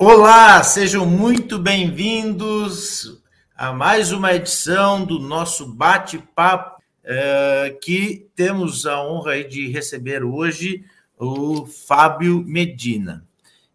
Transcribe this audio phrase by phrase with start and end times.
[0.00, 3.20] Olá, sejam muito bem-vindos
[3.56, 10.84] a mais uma edição do nosso bate-papo, é, que temos a honra de receber hoje
[11.18, 13.26] o Fábio Medina.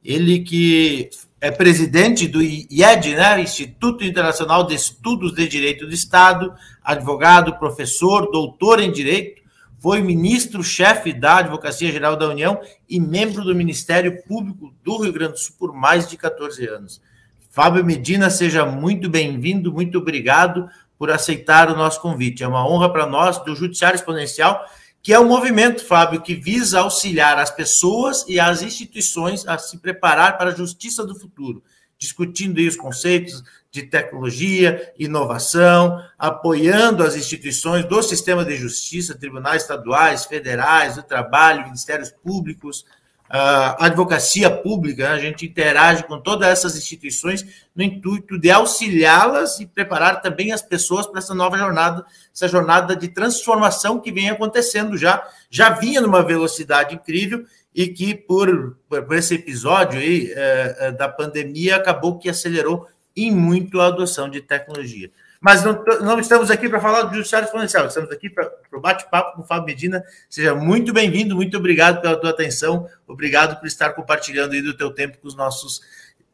[0.02, 1.10] Ele que
[1.42, 8.32] é presidente do IED, né, Instituto Internacional de Estudos de Direito do Estado, advogado, professor,
[8.32, 9.43] doutor em Direito,
[9.84, 15.34] foi ministro-chefe da Advocacia Geral da União e membro do Ministério Público do Rio Grande
[15.34, 17.02] do Sul por mais de 14 anos.
[17.50, 22.44] Fábio Medina, seja muito bem-vindo, muito obrigado por aceitar o nosso convite.
[22.44, 24.66] É uma honra para nós, do Judiciário Exponencial,
[25.02, 29.78] que é um movimento, Fábio, que visa auxiliar as pessoas e as instituições a se
[29.80, 31.62] preparar para a justiça do futuro,
[31.98, 39.64] discutindo aí os conceitos de tecnologia, inovação, apoiando as instituições do sistema de justiça, tribunais
[39.64, 42.86] estaduais, federais, do trabalho, ministérios públicos,
[43.28, 45.16] a advocacia pública, né?
[45.16, 47.44] a gente interage com todas essas instituições
[47.76, 52.96] no intuito de auxiliá-las e preparar também as pessoas para essa nova jornada, essa jornada
[52.96, 57.44] de transformação que vem acontecendo já, já vinha numa velocidade incrível
[57.74, 63.80] e que por, por esse episódio aí, é, da pandemia acabou que acelerou em muito
[63.80, 65.12] a adoção de tecnologia.
[65.40, 69.36] Mas não, não estamos aqui para falar do judiciário exponencial, estamos aqui para o bate-papo
[69.36, 70.02] com o Fábio Medina.
[70.30, 74.92] Seja muito bem-vindo, muito obrigado pela tua atenção, obrigado por estar compartilhando aí do teu
[74.92, 75.82] tempo com os nossos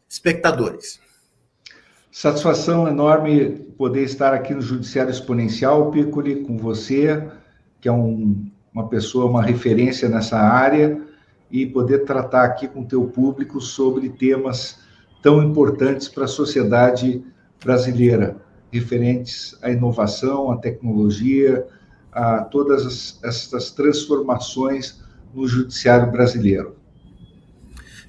[0.08, 1.00] espectadores.
[2.12, 7.28] Satisfação enorme poder estar aqui no Judiciário Exponencial, Piccoli, com você,
[7.82, 11.02] que é um, uma pessoa, uma referência nessa área,
[11.50, 14.80] e poder tratar aqui com o teu público sobre temas
[15.22, 17.24] tão importantes para a sociedade
[17.64, 18.38] brasileira,
[18.72, 21.66] referentes à inovação, à tecnologia,
[22.12, 25.02] a todas essas transformações
[25.34, 26.78] no judiciário brasileiro.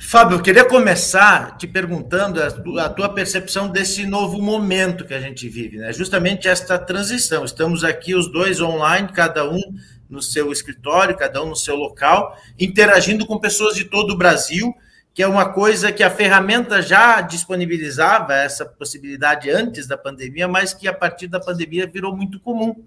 [0.03, 5.47] Fábio, eu queria começar te perguntando a tua percepção desse novo momento que a gente
[5.47, 5.92] vive, né?
[5.92, 7.44] Justamente esta transição.
[7.44, 9.60] Estamos aqui os dois online, cada um
[10.09, 14.75] no seu escritório, cada um no seu local, interagindo com pessoas de todo o Brasil
[15.12, 20.72] que é uma coisa que a ferramenta já disponibilizava essa possibilidade antes da pandemia, mas
[20.72, 22.84] que a partir da pandemia virou muito comum.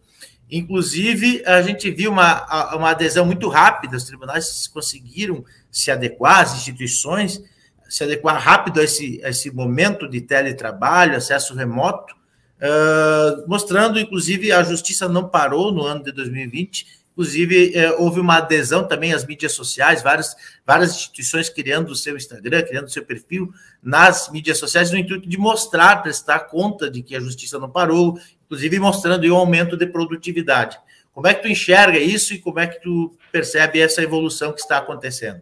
[0.49, 6.55] Inclusive, a gente viu uma, uma adesão muito rápida, os tribunais conseguiram se adequar, as
[6.55, 7.41] instituições
[7.89, 12.15] se adequar rápido a esse, a esse momento de teletrabalho, acesso remoto,
[12.57, 18.37] uh, mostrando, inclusive, a justiça não parou no ano de 2020 Inclusive, é, houve uma
[18.37, 20.35] adesão também às mídias sociais, várias,
[20.65, 25.29] várias instituições criando o seu Instagram, criando o seu perfil nas mídias sociais, no intuito
[25.29, 29.85] de mostrar, prestar conta de que a justiça não parou, inclusive mostrando um aumento de
[29.85, 30.77] produtividade.
[31.13, 34.61] Como é que tu enxerga isso e como é que tu percebe essa evolução que
[34.61, 35.41] está acontecendo?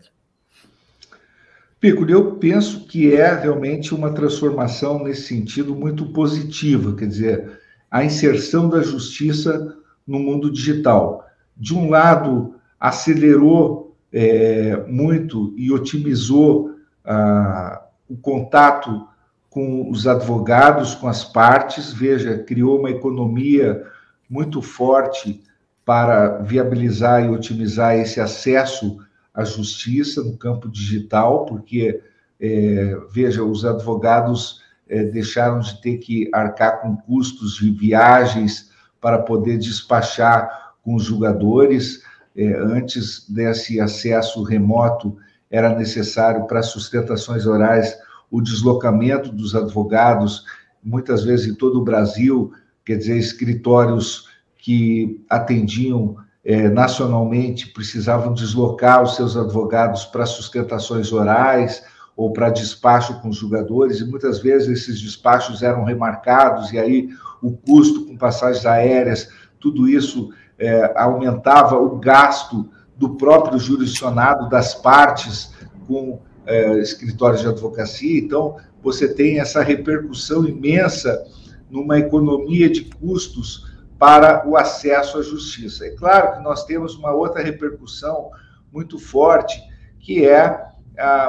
[1.80, 7.60] Pico, eu penso que é realmente uma transformação nesse sentido muito positiva, quer dizer,
[7.90, 11.26] a inserção da justiça no mundo digital
[11.62, 16.72] de um lado, acelerou é, muito e otimizou
[17.06, 19.08] ah, o contato
[19.48, 23.86] com os advogados, com as partes, veja, criou uma economia
[24.28, 25.44] muito forte
[25.86, 28.98] para viabilizar e otimizar esse acesso
[29.32, 32.02] à justiça no campo digital, porque,
[32.40, 39.20] é, veja, os advogados é, deixaram de ter que arcar com custos de viagens para
[39.20, 42.02] poder despachar com os julgadores.
[42.36, 45.18] É, antes desse acesso remoto,
[45.50, 47.98] era necessário para sustentações orais
[48.32, 50.46] o deslocamento dos advogados,
[50.82, 52.54] muitas vezes em todo o Brasil,
[52.86, 61.84] quer dizer, escritórios que atendiam é, nacionalmente precisavam deslocar os seus advogados para sustentações orais
[62.16, 67.10] ou para despacho com os julgadores, e muitas vezes esses despachos eram remarcados, e aí
[67.42, 70.30] o custo com passagens aéreas, tudo isso
[70.62, 75.52] é, aumentava o gasto do próprio jurisdicionado, das partes,
[75.88, 78.20] com é, escritórios de advocacia.
[78.20, 81.26] Então, você tem essa repercussão imensa
[81.68, 85.88] numa economia de custos para o acesso à justiça.
[85.88, 88.30] É claro que nós temos uma outra repercussão
[88.72, 89.60] muito forte,
[90.00, 90.68] que é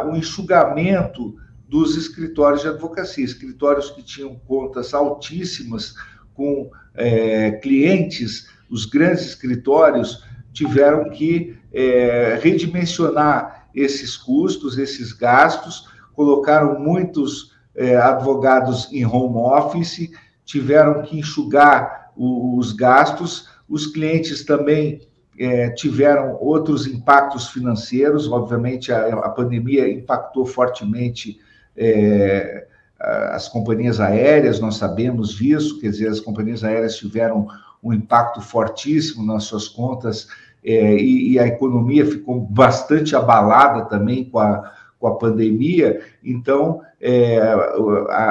[0.06, 1.35] o enxugamento
[1.67, 5.95] dos escritórios de advocacia, escritórios que tinham contas altíssimas
[6.35, 16.81] com é, clientes os grandes escritórios tiveram que é, redimensionar esses custos, esses gastos, colocaram
[16.81, 20.11] muitos é, advogados em home office,
[20.45, 25.07] tiveram que enxugar o, os gastos, os clientes também
[25.39, 31.39] é, tiveram outros impactos financeiros, obviamente a, a pandemia impactou fortemente
[31.77, 32.67] é,
[32.99, 37.49] as companhias aéreas, nós sabemos disso, quer dizer, as companhias aéreas tiveram
[37.82, 40.29] um impacto fortíssimo nas suas contas
[40.64, 46.81] é, e, e, a economia ficou bastante abalada também com a, com a pandemia, então
[47.00, 47.40] é,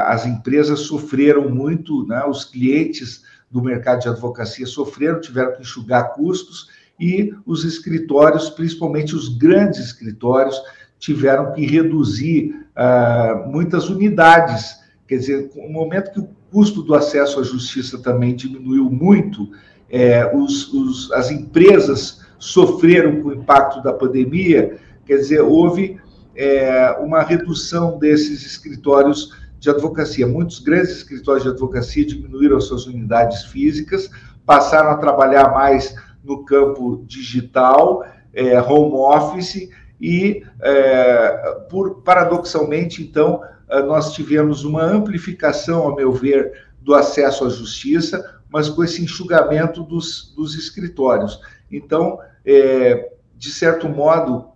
[0.08, 6.14] as empresas sofreram muito, né, os clientes do mercado de advocacia sofreram, tiveram que enxugar
[6.14, 10.62] custos, e os escritórios, principalmente os grandes escritórios,
[11.00, 14.80] tiveram que reduzir uh, muitas unidades.
[15.08, 19.50] Quer dizer, no momento que o custo do acesso à justiça também diminuiu muito,
[19.90, 26.00] é, os, os, as empresas sofreram com o impacto da pandemia, quer dizer, houve
[26.36, 30.28] é, uma redução desses escritórios de advocacia.
[30.28, 34.10] Muitos grandes escritórios de advocacia diminuíram suas unidades físicas,
[34.46, 38.04] passaram a trabalhar mais no campo digital,
[38.34, 39.70] é, home office,
[40.02, 46.52] e, é, por, paradoxalmente, então, é, nós tivemos uma amplificação, ao meu ver,
[46.82, 51.40] do acesso à justiça, mas com esse enxugamento dos, dos escritórios.
[51.72, 54.50] Então, é, de certo modo,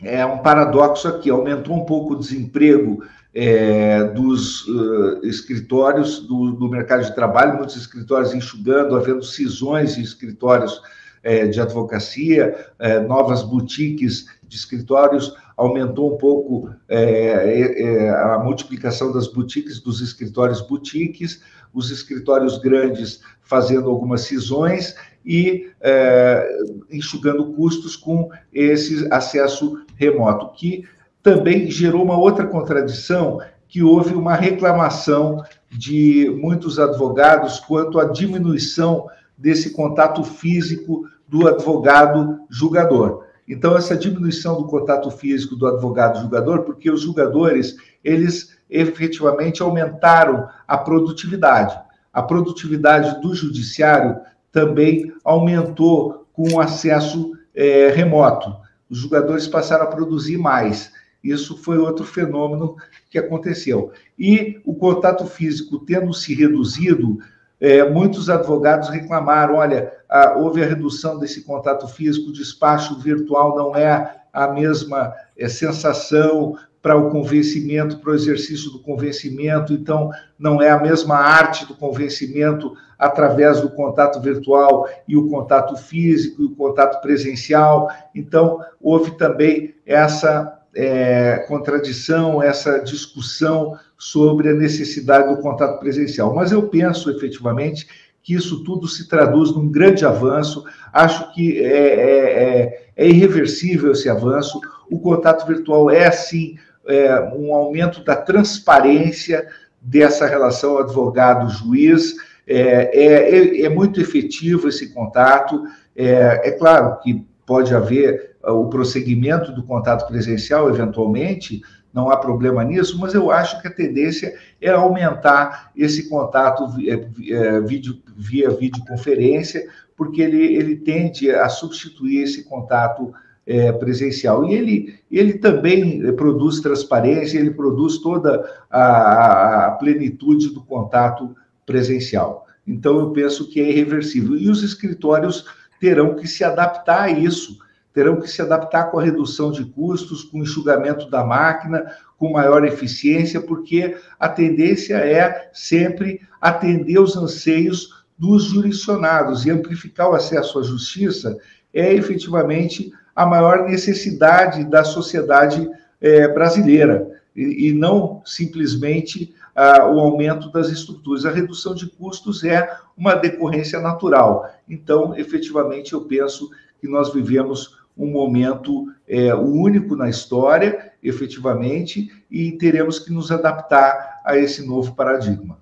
[0.00, 3.04] é um paradoxo aqui, aumentou um pouco o desemprego
[3.34, 10.02] é, dos uh, escritórios do, do, mercado de trabalho, muitos escritórios enxugando, havendo cisões de
[10.02, 10.80] escritórios
[11.24, 19.12] é, de advocacia, é, novas boutiques de escritórios, aumentou um pouco é, é, a multiplicação
[19.12, 21.42] das boutiques, dos escritórios boutiques,
[21.72, 24.94] os escritórios grandes fazendo algumas cisões
[25.24, 26.48] e é,
[26.90, 30.86] enxugando custos com esse acesso remoto, que
[31.22, 39.08] também gerou uma outra contradição, que houve uma reclamação de muitos advogados quanto à diminuição
[39.36, 43.23] desse contato físico do advogado julgador.
[43.48, 50.48] Então, essa diminuição do contato físico do advogado julgador, porque os julgadores, eles efetivamente aumentaram
[50.66, 51.78] a produtividade.
[52.12, 54.18] A produtividade do judiciário
[54.50, 58.54] também aumentou com o acesso é, remoto.
[58.88, 60.92] Os julgadores passaram a produzir mais.
[61.22, 62.76] Isso foi outro fenômeno
[63.10, 63.92] que aconteceu.
[64.18, 67.18] E o contato físico tendo se reduzido,
[67.64, 73.56] é, muitos advogados reclamaram: olha, a, houve a redução desse contato físico, o despacho virtual
[73.56, 80.10] não é a mesma é, sensação para o convencimento, para o exercício do convencimento, então
[80.38, 86.42] não é a mesma arte do convencimento através do contato virtual e o contato físico
[86.42, 87.88] e o contato presencial.
[88.14, 96.34] Então, houve também essa é, contradição, essa discussão sobre a necessidade do contato presencial.
[96.34, 97.88] Mas eu penso efetivamente
[98.22, 100.62] que isso tudo se traduz num grande avanço.
[100.92, 104.60] Acho que é, é, é, é irreversível esse avanço.
[104.90, 109.48] O contato virtual é, sim, é, um aumento da transparência
[109.80, 112.14] dessa relação advogado-juiz.
[112.46, 115.64] É, é, é, muito efetivo esse contato.
[115.96, 121.62] é claro que pode haver o prosseguimento do contato presencial, eventualmente,
[121.94, 127.08] não há problema nisso, mas eu acho que a tendência é aumentar esse contato via,
[127.30, 129.64] é, vídeo, via videoconferência,
[129.96, 133.14] porque ele, ele tende a substituir esse contato
[133.46, 134.44] é, presencial.
[134.44, 142.44] E ele, ele também produz transparência, ele produz toda a, a plenitude do contato presencial.
[142.66, 144.36] Então, eu penso que é irreversível.
[144.36, 145.44] E os escritórios
[145.78, 147.58] terão que se adaptar a isso
[147.94, 151.86] terão que se adaptar com a redução de custos, com o enxugamento da máquina,
[152.18, 160.10] com maior eficiência, porque a tendência é sempre atender os anseios dos jurisdicionados e amplificar
[160.10, 161.38] o acesso à justiça
[161.74, 165.68] é efetivamente a maior necessidade da sociedade
[166.00, 171.26] é, brasileira e, e, não simplesmente ah, o aumento das estruturas.
[171.26, 174.48] A redução de custos é uma decorrência natural.
[174.68, 176.48] Então, efetivamente, eu penso
[176.80, 184.20] que nós vivemos um momento é, único na história, efetivamente, e teremos que nos adaptar
[184.24, 185.58] a esse novo paradigma.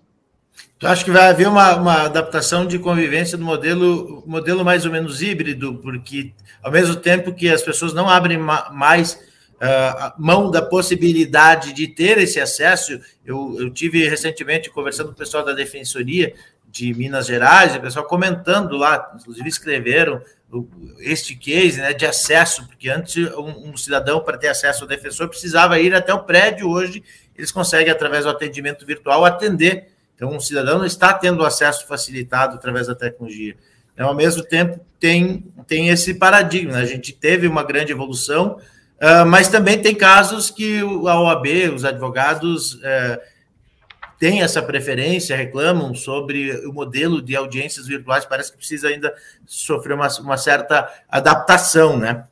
[0.79, 4.91] Tu acha que vai haver uma, uma adaptação de convivência do modelo, modelo mais ou
[4.91, 10.51] menos híbrido, porque ao mesmo tempo que as pessoas não abrem ma mais uh, mão
[10.51, 15.53] da possibilidade de ter esse acesso, eu, eu tive recentemente conversando com o pessoal da
[15.53, 16.35] Defensoria
[16.69, 20.21] de Minas Gerais, o pessoal comentando lá, inclusive escreveram
[20.99, 25.29] este case né, de acesso, porque antes um, um, cidadão, para ter acesso ao defensor,
[25.29, 27.03] precisava ir até o prédio, hoje
[27.37, 29.89] eles conseguem, através do atendimento virtual, atender.
[30.15, 33.57] Então, um cidadão está tendo acesso facilitado através da tecnologia.
[33.95, 36.75] Então, ao mesmo tempo, tem, tem esse paradigma.
[36.75, 36.83] Né?
[36.83, 38.59] A gente teve uma grande evolução,
[39.03, 43.19] Uh, mas também tem casos que a OAB, os advogados, uh,
[44.23, 49.13] têm essa preferência, reclamam sobre o modelo de audiências virtuais, parece que precisa ainda
[49.45, 52.23] sofrer uma, uma certa adaptação, né?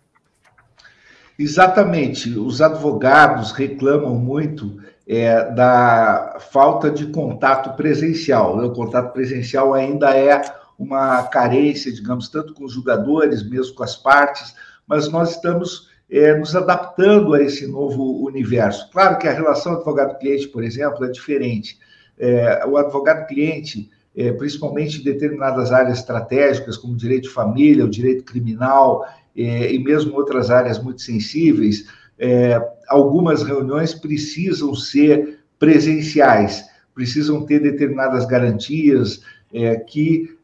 [1.37, 2.39] Exatamente.
[2.39, 8.57] Os advogados reclamam muito é, da falta de contato presencial.
[8.57, 10.41] O contato presencial ainda é
[10.79, 14.55] uma carência, digamos, tanto com os jogadores, mesmo com as partes,
[14.87, 18.89] mas nós estamos é, nos adaptando a esse novo universo.
[18.93, 21.80] Claro que a relação advogado-cliente, por exemplo, é diferente.
[22.23, 28.25] É, o advogado-cliente, é, principalmente em determinadas áreas estratégicas, como direito de família, o direito
[28.25, 31.87] criminal é, e mesmo outras áreas muito sensíveis,
[32.19, 39.23] é, algumas reuniões precisam ser presenciais, precisam ter determinadas garantias
[39.53, 40.39] é, que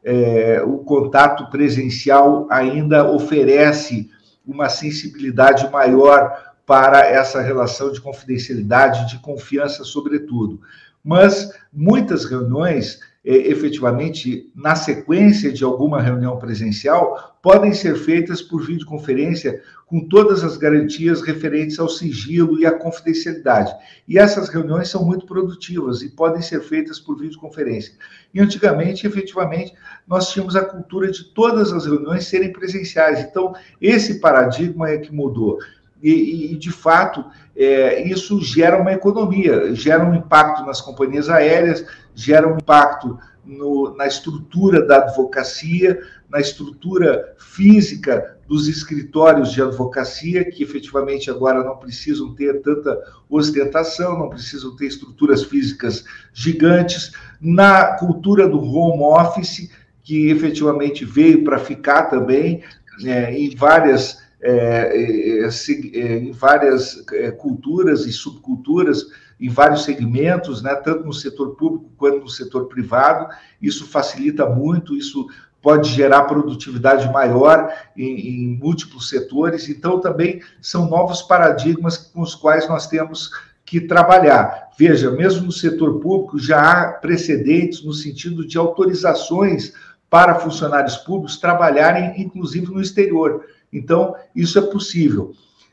[0.67, 4.09] o contato presencial ainda oferece
[4.47, 10.61] uma sensibilidade maior para essa relação de confidencialidade, de confiança, sobretudo.
[11.07, 18.67] Mas muitas reuniões, é, efetivamente, na sequência de alguma reunião presencial, podem ser feitas por
[18.67, 23.73] videoconferência com todas as garantias referentes ao sigilo e à confidencialidade.
[24.09, 27.95] E essas reuniões são muito produtivas e podem ser feitas por videoconferência.
[28.35, 29.75] E antigamente, efetivamente,
[30.09, 33.21] nós tínhamos a cultura de todas as reuniões serem presenciais.
[33.21, 35.59] Então, esse paradigma é que mudou.
[36.03, 37.25] E, e de fato,
[37.57, 41.85] é, isso gera uma economia, gera um impacto nas companhias aéreas,
[42.15, 45.99] gera um impacto no, na estrutura da advocacia,
[46.29, 52.99] na estrutura física dos escritórios de advocacia, que efetivamente agora não precisam ter tanta
[53.29, 59.71] ostentação, não precisam ter estruturas físicas gigantes, na cultura do home office,
[60.03, 62.63] que efetivamente veio para ficar também
[63.05, 64.25] é, em várias.
[64.49, 69.07] É, é, é em várias é, culturas e subculturas,
[69.41, 73.29] em vários segmentos, né, tanto no setor público quanto no setor privado.
[73.61, 75.27] Isso facilita muito, isso
[75.61, 79.69] pode gerar produtividade maior em, em, múltiplos setores.
[79.69, 83.33] Então, também são novos paradigmas com os quais nós temos
[83.65, 84.71] que trabalhar.
[84.79, 89.73] Veja, mesmo no setor público, já há precedentes no sentido de autorizações
[90.09, 93.45] para funcionários públicos trabalharem, inclusive, no exterior.
[93.73, 95.33] Então, isso é possível.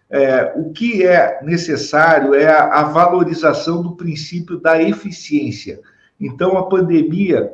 [0.09, 5.79] É, o que é necessário é a, a valorização do princípio da eficiência.
[6.19, 7.51] Então, a pandemia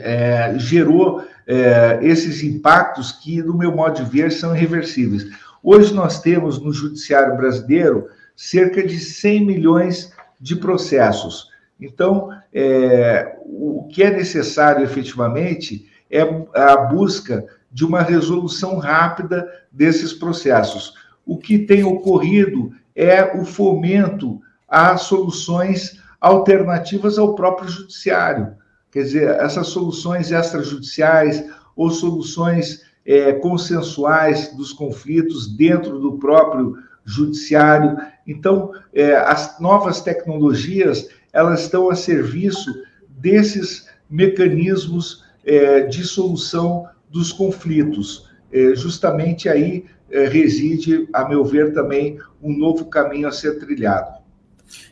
[0.00, 5.26] é, gerou é, esses impactos que, no meu modo de ver, são irreversíveis.
[5.62, 11.48] Hoje nós temos no judiciário brasileiro cerca de 100 milhões de processos.
[11.80, 16.20] Então, é, o que é necessário efetivamente é
[16.54, 17.44] a busca
[17.78, 20.94] de uma resolução rápida desses processos
[21.28, 28.56] o que tem ocorrido é o fomento a soluções alternativas ao próprio judiciário.
[28.90, 31.44] Quer dizer, essas soluções extrajudiciais
[31.76, 37.98] ou soluções é, consensuais dos conflitos dentro do próprio judiciário.
[38.26, 42.74] Então, é, as novas tecnologias elas estão a serviço
[43.06, 48.28] desses mecanismos é, de solução dos conflitos.
[48.50, 54.17] É, justamente aí é, reside, a meu ver, também um novo caminho a ser trilhado.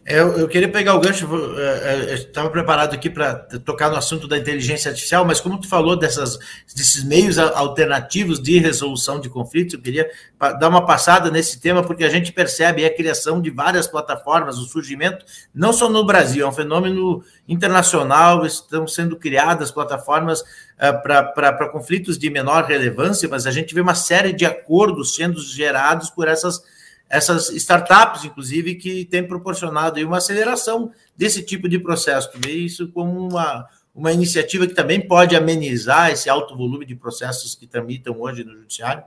[0.04, 1.28] É, eu, eu, queria pegar o gancho,
[2.12, 6.38] estava preparado aqui para tocar no assunto da inteligência artificial, mas como tu falou dessas,
[6.74, 12.04] desses meios alternativos de resolução de conflitos, eu queria dar uma passada nesse tema, porque
[12.04, 16.48] a gente percebe a criação de várias plataformas, o surgimento, não só no Brasil, é
[16.48, 20.44] um fenômeno internacional, estão sendo criadas plataformas
[21.02, 26.10] para conflitos de menor relevância, mas a gente vê uma série de acordos sendo gerados
[26.10, 26.62] por essas
[27.08, 32.30] essas startups, inclusive, que têm proporcionado uma aceleração desse tipo de processo.
[32.32, 36.94] Tu vê isso como uma, uma iniciativa que também pode amenizar esse alto volume de
[36.96, 39.04] processos que tramitam hoje no judiciário?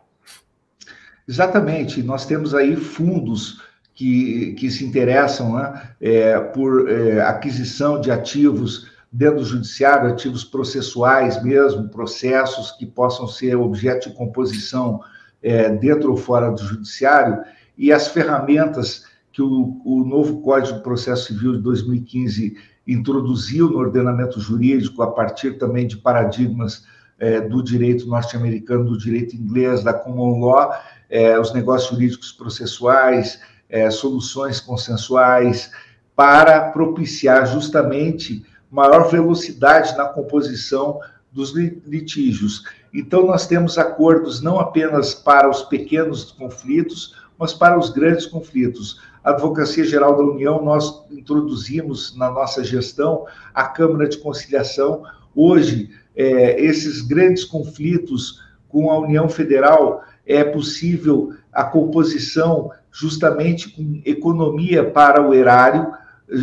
[1.27, 2.01] Exatamente.
[2.01, 3.61] Nós temos aí fundos
[3.93, 10.43] que, que se interessam né, é, por é, aquisição de ativos dentro do judiciário, ativos
[10.43, 15.01] processuais mesmo, processos que possam ser objeto de composição
[15.41, 17.43] é, dentro ou fora do judiciário,
[17.79, 23.77] e as ferramentas que o, o novo Código de Processo Civil de 2015 introduziu no
[23.77, 26.85] ordenamento jurídico, a partir também de paradigmas
[27.17, 30.73] é, do direito norte-americano, do direito inglês, da common law,
[31.09, 35.71] é, os negócios jurídicos processuais, é, soluções consensuais,
[36.15, 40.99] para propiciar justamente maior velocidade na composição
[41.31, 42.63] dos litígios.
[42.93, 48.99] Então, nós temos acordos não apenas para os pequenos conflitos, mas para os grandes conflitos.
[49.23, 55.03] A Advocacia Geral da União, nós introduzimos na nossa gestão a Câmara de Conciliação.
[55.33, 64.01] Hoje, é, esses grandes conflitos com a União Federal, é possível a composição justamente com
[64.05, 65.91] economia para o erário,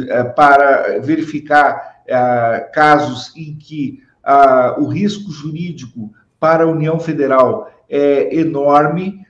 [0.08, 4.02] é, para verificar é, casos em que
[4.78, 9.24] o risco jurídico para a União Federal é enorme,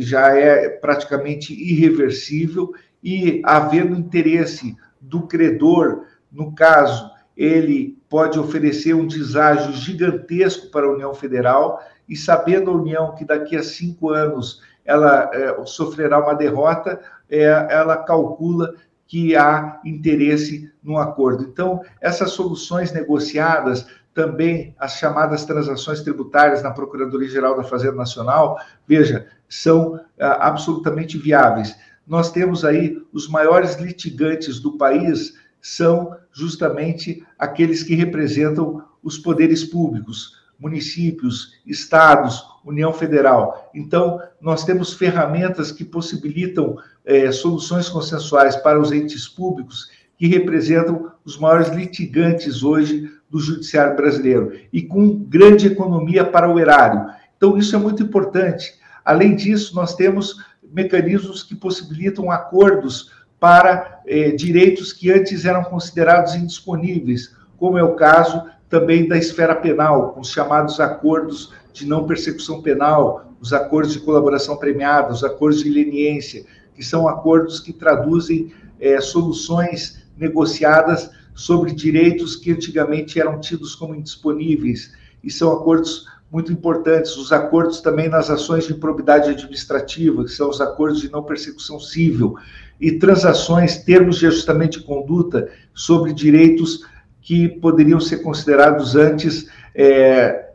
[0.00, 9.06] já é praticamente irreversível, e havendo interesse do credor, no caso, ele pode oferecer um
[9.06, 14.60] deságio gigantesco para a União Federal, e sabendo a União que daqui a cinco anos
[14.84, 18.74] ela é, sofrerá uma derrota, é, ela calcula
[19.06, 21.44] que há interesse no acordo.
[21.44, 29.28] Então, essas soluções negociadas também as chamadas transações tributárias na Procuradoria-Geral da Fazenda Nacional, veja,
[29.48, 31.76] são ah, absolutamente viáveis.
[32.06, 39.64] Nós temos aí os maiores litigantes do país são justamente aqueles que representam os poderes
[39.64, 43.70] públicos, municípios, estados, União Federal.
[43.74, 49.88] Então, nós temos ferramentas que possibilitam eh, soluções consensuais para os entes públicos
[50.18, 56.58] que representam os maiores litigantes hoje do judiciário brasileiro e com grande economia para o
[56.58, 57.06] erário.
[57.36, 58.74] Então, isso é muito importante.
[59.04, 60.36] Além disso, nós temos
[60.72, 67.94] mecanismos que possibilitam acordos para eh, direitos que antes eram considerados indisponíveis, como é o
[67.94, 74.00] caso também da esfera penal, os chamados acordos de não persecução penal, os acordos de
[74.00, 76.44] colaboração premiada, os acordos de leniência,
[76.74, 81.10] que são acordos que traduzem eh, soluções negociadas
[81.40, 84.92] sobre direitos que antigamente eram tidos como indisponíveis,
[85.24, 87.16] e são acordos muito importantes.
[87.16, 91.80] Os acordos também nas ações de improbidade administrativa, que são os acordos de não persecução
[91.80, 92.36] civil,
[92.78, 96.84] e transações, termos de ajustamento de conduta sobre direitos
[97.22, 100.50] que poderiam ser considerados antes é,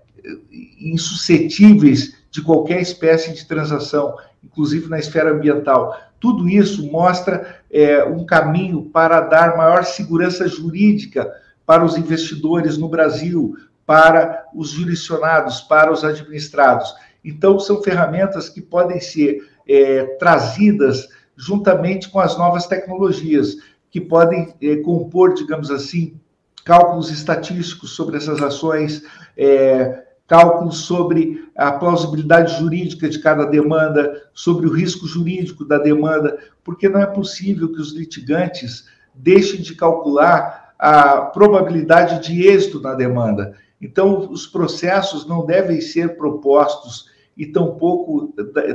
[0.79, 5.97] insuscetíveis de qualquer espécie de transação, inclusive na esfera ambiental.
[6.19, 11.31] Tudo isso mostra é, um caminho para dar maior segurança jurídica
[11.65, 13.55] para os investidores no Brasil,
[13.86, 16.93] para os jurisdicionados, para os administrados.
[17.23, 23.58] Então, são ferramentas que podem ser é, trazidas juntamente com as novas tecnologias,
[23.89, 26.19] que podem é, compor, digamos assim,
[26.63, 29.03] cálculos estatísticos sobre essas ações,
[29.38, 36.38] é, cálculos sobre a plausibilidade jurídica de cada demanda, sobre o risco jurídico da demanda,
[36.63, 42.93] porque não é possível que os litigantes deixem de calcular a probabilidade de êxito na
[42.93, 43.55] demanda.
[43.79, 48.33] Então, os processos não devem ser propostos e tampouco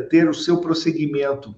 [0.08, 1.54] ter o seu prosseguimento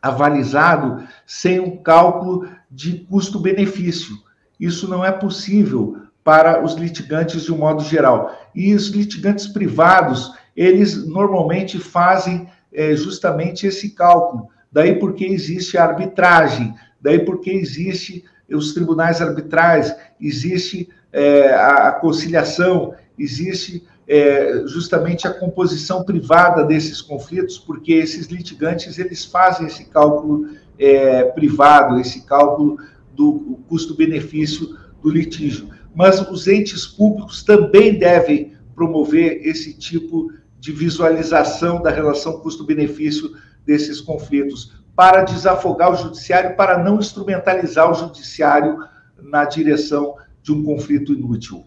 [0.00, 4.16] avalizado sem um cálculo de custo-benefício.
[4.58, 8.36] Isso não é possível para os litigantes de um modo geral.
[8.56, 14.48] E os litigantes privados, eles normalmente fazem é, justamente esse cálculo.
[14.72, 22.94] Daí porque existe a arbitragem, daí porque existe os tribunais arbitrais, existe é, a, conciliação,
[23.18, 30.48] existe é, justamente a composição privada desses conflitos, porque esses litigantes eles fazem esse cálculo
[30.78, 32.78] é, privado, esse cálculo
[33.14, 40.30] do custo-benefício do litígio mas os entes públicos também devem promover esse tipo
[40.60, 47.94] de visualização da relação custo-benefício desses conflitos, para desafogar o judiciário, para não instrumentalizar o
[47.94, 48.78] judiciário
[49.18, 51.64] na direção de um conflito inútil.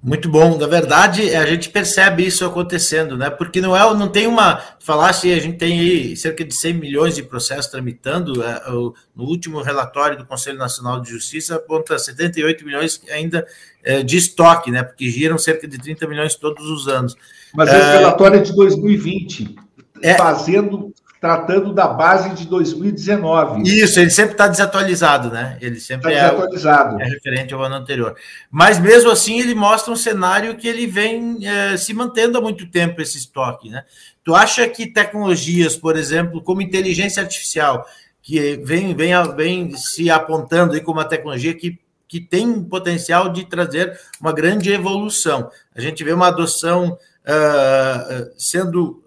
[0.00, 0.56] Muito bom.
[0.56, 3.28] Na verdade, a gente percebe isso acontecendo, né?
[3.30, 4.62] Porque não é, não tem uma.
[4.78, 8.42] Falasse, a gente tem aí cerca de 100 milhões de processos tramitando.
[8.44, 13.44] É, no último relatório do Conselho Nacional de Justiça, aponta 78 milhões ainda
[13.82, 14.84] é, de estoque, né?
[14.84, 17.16] Porque giram cerca de 30 milhões todos os anos.
[17.52, 19.56] Mas esse é, relatório é de 2020,
[20.00, 23.62] é, fazendo tratando da base de 2019.
[23.62, 25.58] Isso, ele sempre está desatualizado, né?
[25.60, 27.00] Ele sempre tá desatualizado.
[27.00, 28.16] É, é, referente ao ano anterior.
[28.50, 32.70] Mas mesmo assim, ele mostra um cenário que ele vem é, se mantendo há muito
[32.70, 33.84] tempo, esse estoque, né?
[34.22, 37.84] Tu acha que tecnologias, por exemplo, como inteligência artificial,
[38.22, 43.44] que vem, vem, vem se apontando aí como uma tecnologia que, que tem potencial de
[43.44, 45.50] trazer uma grande evolução.
[45.74, 49.02] A gente vê uma adoção uh, sendo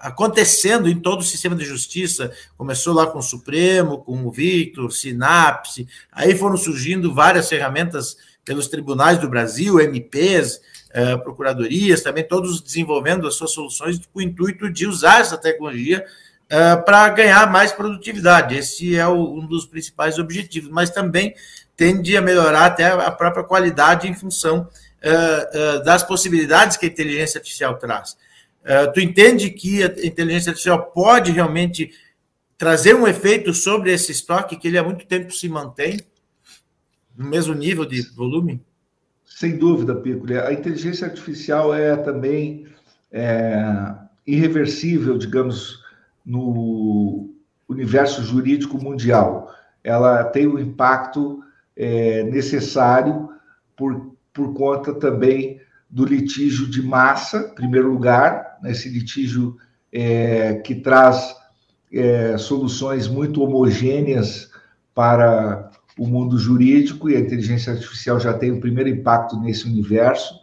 [0.00, 2.30] acontecendo em todo o sistema de justiça.
[2.56, 8.68] Começou lá com o Supremo, com o Victor, Sinapse, aí foram surgindo várias ferramentas pelos
[8.68, 10.60] tribunais do Brasil, MPs,
[10.94, 16.04] uh, procuradorias, também todos desenvolvendo as suas soluções com o intuito de usar essa tecnologia
[16.46, 18.56] uh, para ganhar mais produtividade.
[18.56, 21.34] Esse é o, um dos principais objetivos, mas também
[21.76, 24.68] tende a melhorar até a própria qualidade em função
[25.84, 28.16] das possibilidades que a inteligência artificial traz.
[28.92, 31.90] Tu entende que a inteligência artificial pode realmente
[32.56, 35.98] trazer um efeito sobre esse estoque que ele há muito tempo se mantém
[37.16, 38.60] no mesmo nível de volume?
[39.24, 40.26] Sem dúvida, Pico.
[40.32, 42.66] A inteligência artificial é também
[43.10, 43.94] é,
[44.26, 45.82] irreversível, digamos,
[46.24, 47.34] no
[47.68, 49.52] universo jurídico mundial.
[49.82, 51.42] Ela tem o um impacto
[51.76, 53.28] é, necessário
[53.76, 59.56] por, por conta também do litígio de massa, em primeiro lugar, esse litígio
[59.92, 61.34] é, que traz
[61.92, 64.50] é, soluções muito homogêneas
[64.94, 70.34] para o mundo jurídico, e a inteligência artificial já tem o primeiro impacto nesse universo,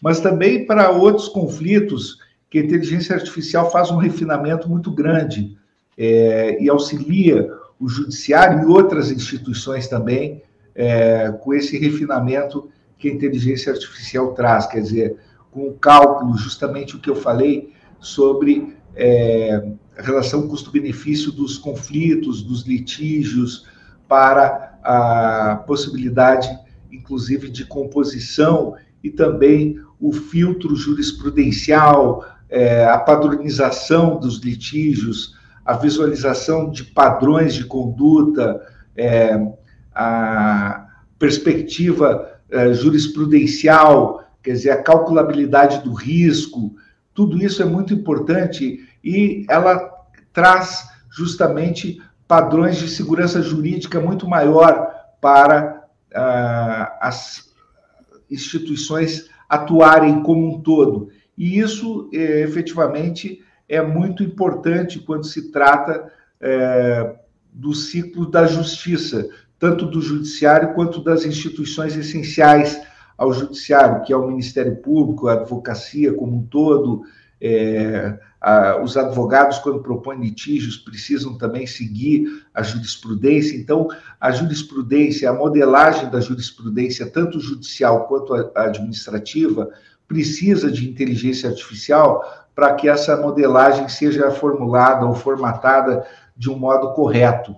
[0.00, 2.18] mas também para outros conflitos
[2.50, 5.56] que a inteligência artificial faz um refinamento muito grande
[5.96, 10.42] é, e auxilia o judiciário e outras instituições também
[10.74, 15.16] é, com esse refinamento que a inteligência artificial traz, quer dizer,
[15.50, 22.66] com o cálculo, justamente o que eu falei sobre é, relação custo-benefício dos conflitos, dos
[22.66, 23.66] litígios,
[24.08, 26.48] para a possibilidade,
[26.90, 36.70] inclusive, de composição e também o filtro jurisprudencial, é, a padronização dos litígios, a visualização
[36.70, 38.60] de padrões de conduta,
[38.96, 39.38] é,
[39.94, 40.86] a
[41.18, 46.74] perspectiva é, jurisprudencial, quer dizer, a calculabilidade do risco,
[47.14, 49.90] tudo isso é muito importante e ela
[50.32, 54.88] traz justamente padrões de segurança jurídica muito maior
[55.20, 57.50] para ah, as
[58.30, 61.10] instituições atuarem como um todo.
[61.36, 67.14] E isso, é, efetivamente, é muito importante quando se trata é,
[67.52, 72.80] do ciclo da justiça, tanto do judiciário quanto das instituições essenciais
[73.20, 77.02] ao judiciário, que é o Ministério Público, a advocacia como um todo,
[77.38, 83.58] é, a, os advogados, quando propõem litígios, precisam também seguir a jurisprudência.
[83.58, 89.68] Então, a jurisprudência, a modelagem da jurisprudência, tanto judicial quanto a, administrativa,
[90.08, 96.94] precisa de inteligência artificial para que essa modelagem seja formulada ou formatada de um modo
[96.94, 97.54] correto.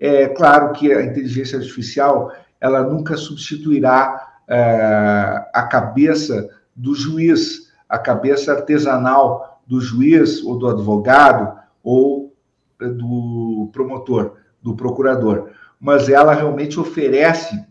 [0.00, 7.98] É claro que a inteligência artificial ela nunca substituirá é, a cabeça do juiz, a
[7.98, 12.34] cabeça artesanal do juiz ou do advogado ou
[12.78, 17.64] do promotor, do procurador, mas ela realmente oferece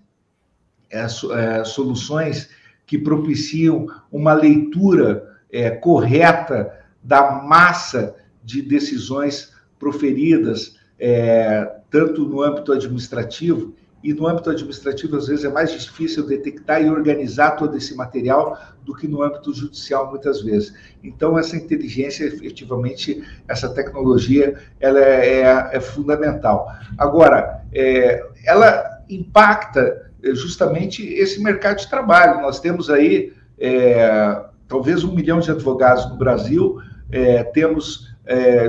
[0.89, 2.49] é, é, soluções
[2.85, 12.71] que propiciam uma leitura é, correta da massa de decisões proferidas, é, tanto no âmbito
[12.71, 17.95] administrativo e no âmbito administrativo, às vezes, é mais difícil detectar e organizar todo esse
[17.95, 20.73] material do que no âmbito judicial, muitas vezes.
[21.01, 26.67] Então, essa inteligência, efetivamente, essa tecnologia, ela é, é, é fundamental.
[26.97, 32.41] Agora, é, ela impacta é, justamente esse mercado de trabalho.
[32.41, 36.77] Nós temos aí, é, talvez, um milhão de advogados no Brasil,
[37.09, 38.11] é, temos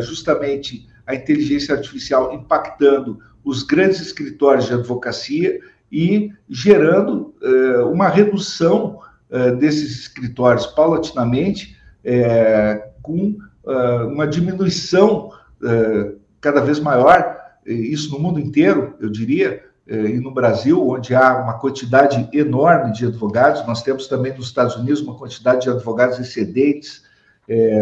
[0.00, 5.60] justamente a inteligência artificial impactando os grandes escritórios de advocacia
[5.92, 8.98] e gerando uh, uma redução
[9.30, 13.36] uh, desses escritórios paulatinamente, uh, com
[14.12, 15.30] uma diminuição
[16.38, 21.58] cada vez maior, isso no mundo inteiro, eu diria, e no Brasil, onde há uma
[21.58, 27.04] quantidade enorme de advogados, nós temos também nos Estados Unidos uma quantidade de advogados excedentes,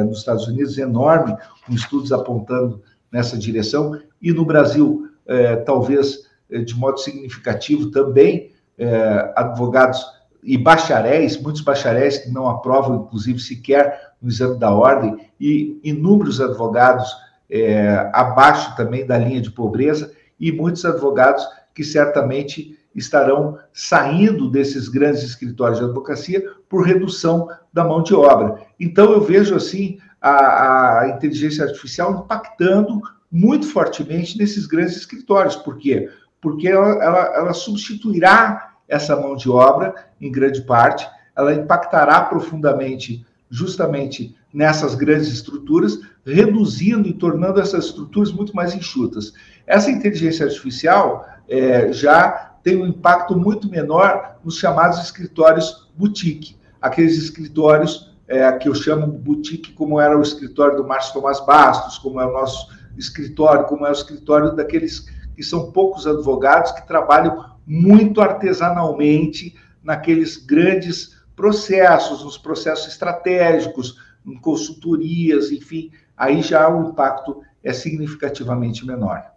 [0.06, 6.58] nos Estados Unidos enorme, com estudos apontando nessa direção, e no Brasil é, talvez é,
[6.58, 10.04] de modo significativo também, é, advogados
[10.42, 16.40] e bacharéis, muitos bacharéis que não aprovam, inclusive, sequer no exame da ordem, e inúmeros
[16.40, 17.10] advogados
[17.48, 24.88] é, abaixo também da linha de pobreza, e muitos advogados que certamente estarão saindo desses
[24.88, 28.60] grandes escritórios de advocacia por redução da mão de obra.
[28.78, 33.00] Então, eu vejo assim a, a inteligência artificial impactando
[33.32, 35.56] muito fortemente nesses grandes escritórios.
[35.56, 36.10] Por quê?
[36.40, 43.24] Porque ela, ela, ela substituirá essa mão de obra, em grande parte, ela impactará profundamente
[43.48, 49.32] justamente nessas grandes estruturas, reduzindo e tornando essas estruturas muito mais enxutas.
[49.66, 57.16] Essa inteligência artificial é, já tem um impacto muito menor nos chamados escritórios boutique, aqueles
[57.16, 62.20] escritórios é, que eu chamo boutique, como era o escritório do Márcio Tomás Bastos, como
[62.20, 67.52] é o nosso escritório, como é o escritório daqueles que são poucos advogados que trabalham
[67.66, 77.42] muito artesanalmente naqueles grandes processos, nos processos estratégicos, em consultorias, enfim, aí já o impacto
[77.62, 79.32] é significativamente menor.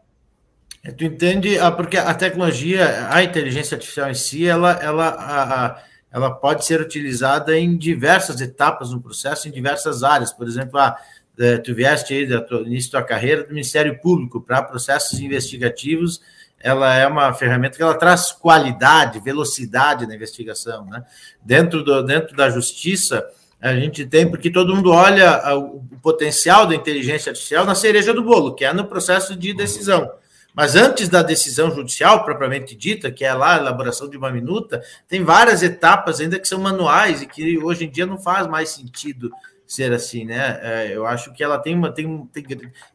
[0.84, 6.30] É, tu entende, ah, porque a tecnologia, a inteligência artificial em si, ela, ela, ela
[6.30, 10.32] pode ser utilizada em diversas etapas no processo, em diversas áreas.
[10.32, 10.96] Por exemplo, a,
[11.40, 16.22] é, tu vieste aí do início da carreira do Ministério Público para processos investigativos,
[16.60, 21.04] ela é uma ferramenta que ela traz qualidade, velocidade na investigação, né?
[21.44, 23.24] Dentro, do, dentro da justiça,
[23.62, 28.24] a gente tem, porque todo mundo olha o potencial da inteligência artificial na cereja do
[28.24, 30.10] bolo, que é no processo de decisão.
[30.56, 34.82] Mas antes da decisão judicial propriamente dita, que é lá a elaboração de uma minuta,
[35.08, 38.70] tem várias etapas ainda que são manuais e que hoje em dia não faz mais
[38.70, 39.30] sentido
[39.68, 40.60] ser assim, né?
[40.62, 42.46] É, eu acho que ela tem uma, tem, tem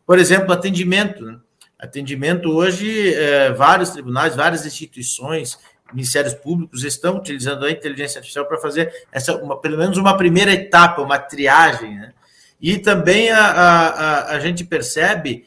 [0.06, 1.24] por exemplo, atendimento.
[1.24, 1.38] Né?
[1.78, 5.58] Atendimento hoje, é, vários tribunais, várias instituições
[5.92, 10.52] ministérios públicos estão utilizando a inteligência artificial para fazer essa, uma, pelo menos uma primeira
[10.52, 11.96] etapa, uma triagem.
[11.96, 12.12] Né?
[12.60, 15.46] E também a, a, a, gente percebe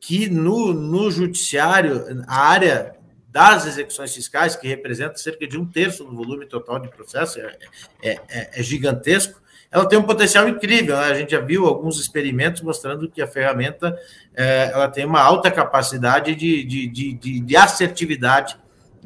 [0.00, 2.94] que no, no judiciário, a área
[3.28, 7.56] das execuções fiscais, que representa cerca de um terço do volume total de processo, é,
[8.02, 9.40] é, é, é gigantesco,
[9.74, 10.96] ela tem um potencial incrível.
[10.96, 11.06] Né?
[11.06, 13.98] A gente já viu alguns experimentos mostrando que a ferramenta
[14.34, 18.56] é, ela tem uma alta capacidade de, de, de, de assertividade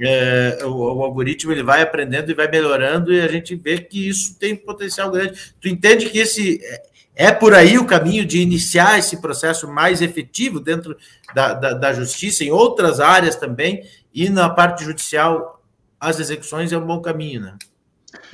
[0.00, 4.08] é, o, o, algoritmo ele vai aprendendo e vai melhorando e a gente vê que
[4.08, 5.54] isso tem potencial grande.
[5.60, 10.00] Tu entende que esse é, é por aí o caminho de iniciar esse processo mais
[10.00, 10.96] efetivo dentro
[11.34, 13.82] da, da, da justiça, em outras áreas também,
[14.14, 15.60] e na parte judicial,
[15.98, 17.56] as execuções é um bom caminho, né?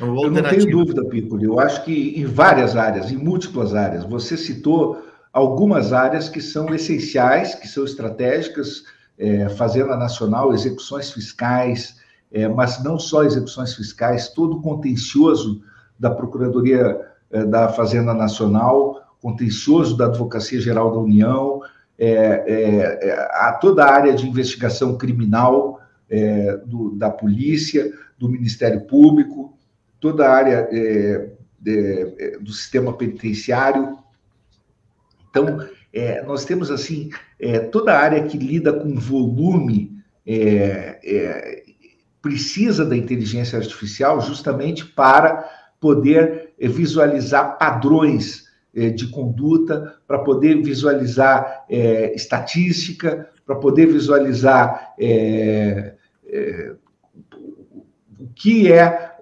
[0.00, 1.44] É Eu não tenho dúvida, Piccoli.
[1.44, 6.72] Eu acho que em várias áreas, em múltiplas áreas, você citou algumas áreas que são
[6.72, 8.84] essenciais, que são estratégicas,
[9.18, 11.96] é, Fazenda Nacional, execuções fiscais,
[12.32, 15.62] é, mas não só execuções fiscais, todo o contencioso
[15.98, 21.60] da Procuradoria é, da Fazenda Nacional, contencioso da Advocacia Geral da União,
[21.98, 22.08] é,
[23.06, 25.80] é, a toda a área de investigação criminal
[26.66, 29.53] do, da polícia, do Ministério Público,
[30.04, 30.68] toda a área
[32.42, 33.96] do sistema penitenciário.
[35.30, 37.08] Então, é, nós temos assim
[37.40, 41.62] é, toda a área que lida com volume é, é,
[42.20, 45.48] precisa da inteligência artificial justamente para
[45.80, 54.94] poder visualizar padrões é, de conduta, para poder visualizar é, estatística, para poder visualizar
[58.20, 59.13] o que é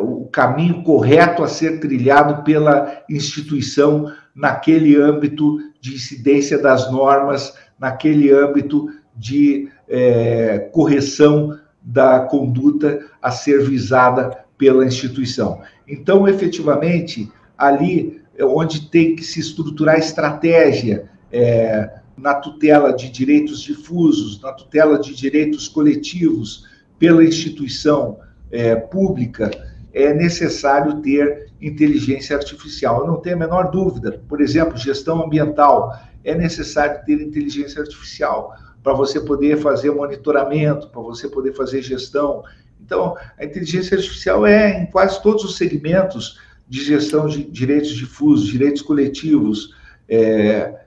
[0.00, 8.32] o caminho correto a ser trilhado pela instituição naquele âmbito de incidência das normas, naquele
[8.32, 15.60] âmbito de é, correção da conduta a ser visada pela instituição.
[15.86, 23.60] Então, efetivamente, ali é onde tem que se estruturar estratégia é, na tutela de direitos
[23.60, 26.64] difusos, na tutela de direitos coletivos
[26.98, 28.18] pela instituição
[28.50, 29.50] é, pública,
[29.92, 33.00] é necessário ter inteligência artificial.
[33.00, 34.20] Eu não tenho a menor dúvida.
[34.28, 35.96] Por exemplo, gestão ambiental.
[36.24, 42.42] É necessário ter inteligência artificial para você poder fazer monitoramento, para você poder fazer gestão.
[42.84, 48.48] Então, a inteligência artificial é em quase todos os segmentos de gestão de direitos difusos,
[48.48, 49.74] direitos coletivos,
[50.08, 50.84] é,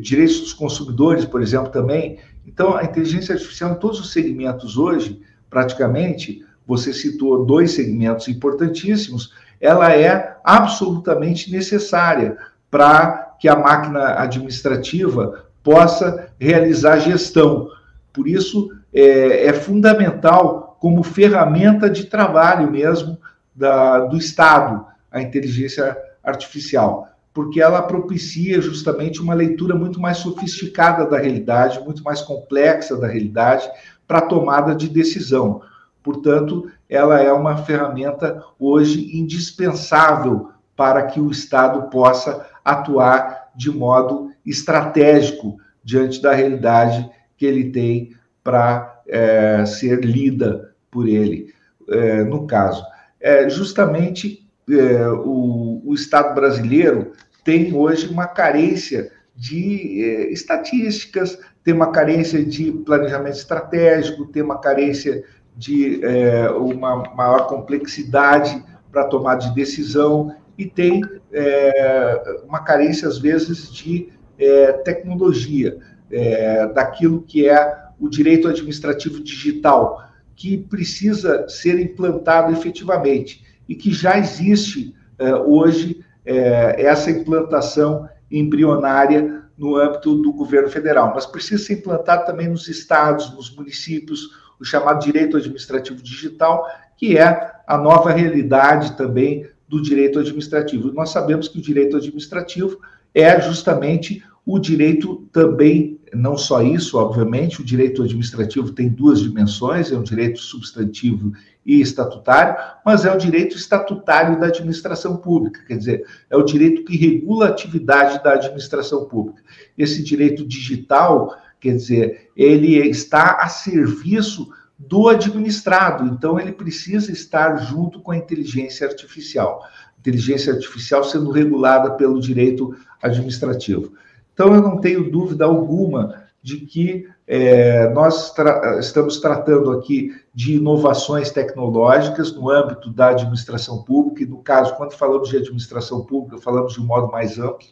[0.00, 2.18] direitos dos consumidores, por exemplo, também.
[2.46, 9.32] Então, a inteligência artificial em todos os segmentos hoje, praticamente, você citou dois segmentos importantíssimos,
[9.60, 12.36] ela é absolutamente necessária
[12.70, 17.68] para que a máquina administrativa possa realizar gestão.
[18.12, 23.18] Por isso, é, é fundamental como ferramenta de trabalho mesmo
[23.54, 31.06] da, do Estado, a inteligência artificial, porque ela propicia justamente uma leitura muito mais sofisticada
[31.06, 33.68] da realidade, muito mais complexa da realidade,
[34.06, 35.62] para tomada de decisão.
[36.06, 44.30] Portanto, ela é uma ferramenta hoje indispensável para que o Estado possa atuar de modo
[44.46, 48.12] estratégico diante da realidade que ele tem
[48.44, 51.52] para é, ser lida por ele,
[51.88, 52.84] é, no caso.
[53.20, 57.10] É, justamente é, o, o Estado brasileiro
[57.42, 64.60] tem hoje uma carência de é, estatísticas, tem uma carência de planejamento estratégico, tem uma
[64.60, 65.24] carência
[65.56, 73.18] de é, uma maior complexidade para tomar de decisão e tem é, uma carência, às
[73.18, 75.78] vezes, de é, tecnologia,
[76.10, 80.02] é, daquilo que é o direito administrativo digital,
[80.34, 89.44] que precisa ser implantado efetivamente e que já existe é, hoje é, essa implantação embrionária
[89.56, 94.28] no âmbito do governo federal, mas precisa ser implantado também nos estados, nos municípios,
[94.60, 96.66] o chamado direito administrativo digital,
[96.96, 100.92] que é a nova realidade também do direito administrativo.
[100.92, 102.78] nós sabemos que o direito administrativo
[103.14, 109.90] é justamente o direito também, não só isso, obviamente, o direito administrativo tem duas dimensões,
[109.90, 111.32] é um direito substantivo
[111.64, 116.84] e estatutário, mas é o direito estatutário da administração pública, quer dizer, é o direito
[116.84, 119.42] que regula a atividade da administração pública.
[119.76, 124.48] Esse direito digital, quer dizer, ele está a serviço
[124.78, 129.62] do administrado, então ele precisa estar junto com a inteligência artificial.
[129.98, 133.92] Inteligência artificial sendo regulada pelo direito administrativo.
[134.32, 140.54] Então, eu não tenho dúvida alguma de que é, nós tra estamos tratando aqui de
[140.54, 146.38] inovações tecnológicas no âmbito da administração pública, e no caso, quando falamos de administração pública,
[146.38, 147.66] falamos de um modo mais amplo.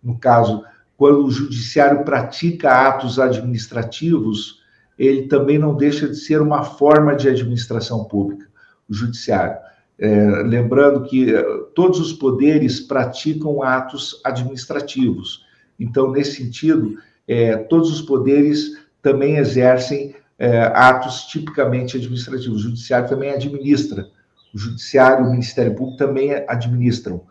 [0.00, 0.62] No caso,
[0.96, 4.62] quando o judiciário pratica atos administrativos,
[4.98, 8.46] ele também não deixa de ser uma forma de administração pública,
[8.88, 9.56] o judiciário.
[9.98, 11.42] É, lembrando que é,
[11.74, 15.44] todos os poderes praticam atos administrativos.
[15.78, 22.60] Então, nesse sentido, é, todos os poderes também exercem é, atos tipicamente administrativos.
[22.60, 24.08] O judiciário também administra.
[24.52, 27.24] O judiciário e o Ministério Público também administram.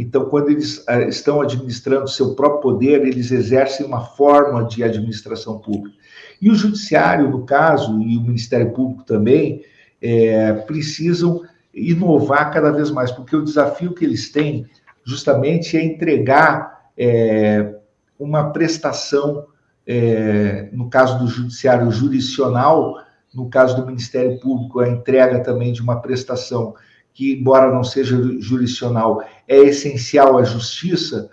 [0.00, 5.58] Então, quando eles é, estão administrando seu próprio poder, eles exercem uma forma de administração
[5.58, 5.94] pública.
[6.40, 9.62] E o Judiciário, no caso, e o Ministério Público também,
[10.00, 11.42] é, precisam
[11.74, 14.66] inovar cada vez mais, porque o desafio que eles têm
[15.04, 17.74] justamente é entregar é,
[18.18, 19.48] uma prestação,
[19.86, 22.96] é, no caso do Judiciário jurisdicional,
[23.34, 26.74] no caso do Ministério Público, a entrega também de uma prestação
[27.20, 31.28] que, embora não seja jurisdicional, é essencial à justiça,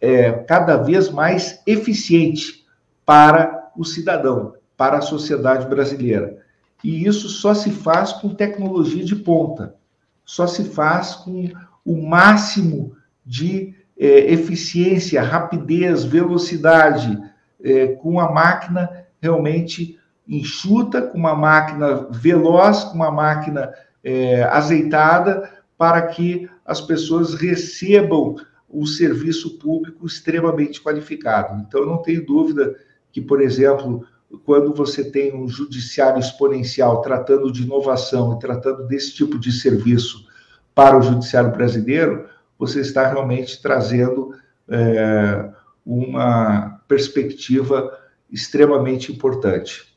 [0.00, 2.66] é cada vez mais eficiente
[3.06, 6.38] para o cidadão, para a sociedade brasileira.
[6.82, 9.76] E isso só se faz com tecnologia de ponta,
[10.24, 11.48] só se faz com
[11.86, 17.16] o máximo de é, eficiência, rapidez, velocidade,
[17.62, 25.50] é, com a máquina realmente enxuta, com uma máquina veloz, com uma máquina é, azeitada,
[25.76, 28.36] para que as pessoas recebam
[28.68, 31.60] o serviço público extremamente qualificado.
[31.66, 32.76] Então, não tenho dúvida
[33.10, 34.06] que, por exemplo,
[34.44, 40.26] quando você tem um judiciário exponencial tratando de inovação e tratando desse tipo de serviço
[40.74, 44.34] para o judiciário brasileiro, você está realmente trazendo
[44.68, 45.50] é,
[45.84, 47.98] uma perspectiva
[48.30, 49.89] extremamente importante.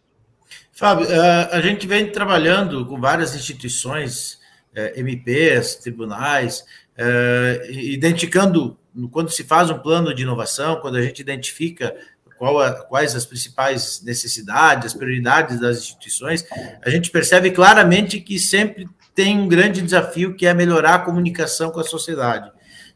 [0.75, 4.39] Fábio, é, a gente vem trabalhando com várias instituições,
[4.73, 6.65] é, MPs, tribunais,
[6.97, 8.75] é, identificando,
[9.11, 11.95] quando se faz um plano de inovação, quando a gente identifica
[12.41, 16.43] a, quais as principais necessidades, as prioridades das instituições,
[16.83, 21.69] a gente percebe claramente que sempre tem um grande desafio que é melhorar a comunicação
[21.69, 22.51] com a sociedade.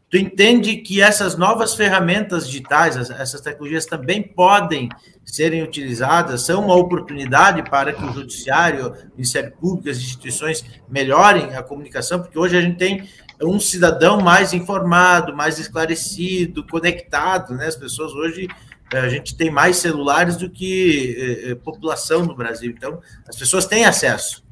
[0.10, 4.88] Tu entende que essas novas ferramentas digitais, essas tecnologias também podem
[5.26, 11.54] serem utilizadas, são uma oportunidade para que o judiciário, o Ministério Público, as instituições melhorem
[11.56, 13.10] a comunicação, porque hoje a gente tem
[13.44, 17.68] um cidadão mais informado, mais esclarecido, conectado, né?
[17.68, 18.48] As pessoas hoje
[18.94, 22.74] é, a gente tem mais celulares do que é, população no Brasil.
[22.76, 24.47] Então, as pessoas têm acesso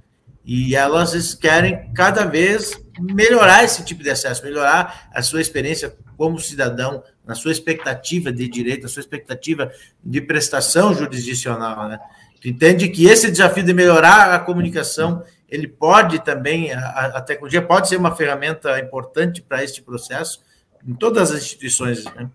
[0.46, 6.40] e elas querem cada vez melhorar esse tipo de acesso, melhorar a sua experiência como
[6.40, 9.72] cidadão, na sua expectativa de direito, na sua expectativa
[10.04, 12.00] de prestação jurisdicional, né?
[12.40, 17.62] Tu entende que esse desafio de melhorar a comunicação, ele pode também, a, a tecnologia
[17.62, 20.42] pode ser uma ferramenta importante para este processo
[20.88, 22.30] em todas as instituições, né?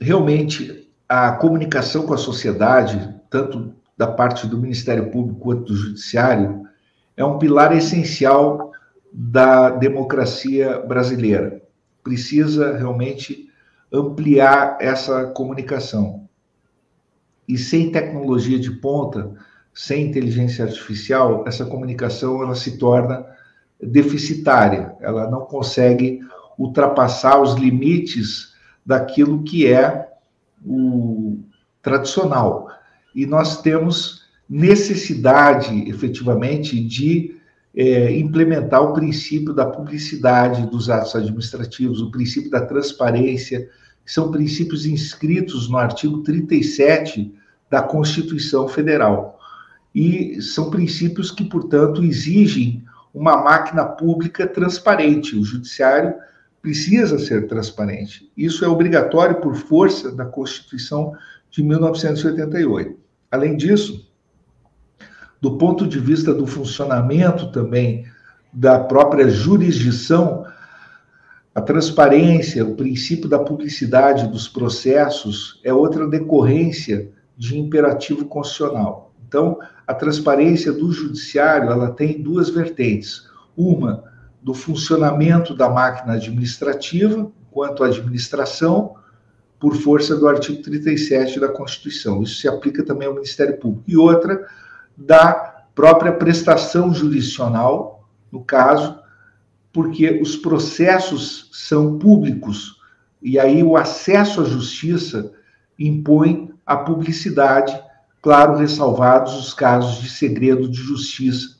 [0.00, 6.66] realmente a comunicação com a sociedade, tanto da parte do Ministério Público quanto do Judiciário,
[7.14, 8.72] é um pilar essencial
[9.12, 11.60] da democracia brasileira.
[12.02, 13.50] Precisa realmente
[13.92, 16.26] ampliar essa comunicação.
[17.46, 19.34] E sem tecnologia de ponta,
[19.74, 23.26] sem inteligência artificial, essa comunicação ela se torna
[23.82, 26.20] deficitária, ela não consegue
[26.56, 28.54] ultrapassar os limites
[28.86, 30.08] daquilo que é
[30.64, 31.40] o
[31.82, 32.69] tradicional.
[33.14, 37.36] E nós temos necessidade, efetivamente, de
[37.74, 43.68] é, implementar o princípio da publicidade dos atos administrativos, o princípio da transparência,
[44.04, 47.32] que são princípios inscritos no artigo 37
[47.70, 49.38] da Constituição Federal.
[49.94, 52.84] E são princípios que, portanto, exigem
[53.14, 55.36] uma máquina pública transparente.
[55.36, 56.14] O judiciário
[56.62, 58.30] precisa ser transparente.
[58.36, 61.12] Isso é obrigatório por força da Constituição
[61.50, 62.98] de 1988.
[63.30, 64.10] Além disso,
[65.40, 68.04] do ponto de vista do funcionamento também
[68.52, 70.44] da própria jurisdição,
[71.54, 79.12] a transparência, o princípio da publicidade dos processos é outra decorrência de imperativo constitucional.
[79.26, 83.28] Então, a transparência do judiciário, ela tem duas vertentes.
[83.56, 84.04] Uma
[84.42, 88.94] do funcionamento da máquina administrativa, quanto à administração,
[89.60, 92.22] por força do artigo 37 da Constituição.
[92.22, 93.84] Isso se aplica também ao Ministério Público.
[93.86, 94.46] E outra
[94.96, 98.98] da própria prestação jurisdicional, no caso,
[99.72, 102.80] porque os processos são públicos
[103.22, 105.32] e aí o acesso à justiça
[105.78, 107.78] impõe a publicidade,
[108.22, 111.58] claro, ressalvados os casos de segredo de justiça,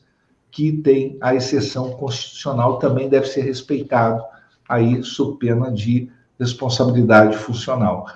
[0.49, 4.21] que tem a exceção constitucional, também deve ser respeitado
[4.67, 6.09] aí sob pena de
[6.41, 8.07] responsabilidade funcional.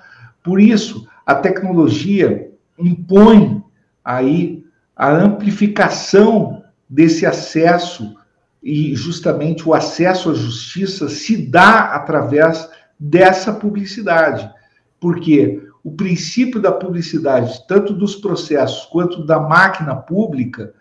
[0.42, 3.62] Por isso, a tecnologia impõe
[4.04, 4.64] aí
[4.94, 8.16] a amplificação desse acesso
[8.62, 12.68] e justamente o acesso à justiça se dá através
[12.98, 14.50] dessa publicidade,
[14.98, 20.74] porque o princípio da publicidade, tanto dos processos quanto da máquina pública,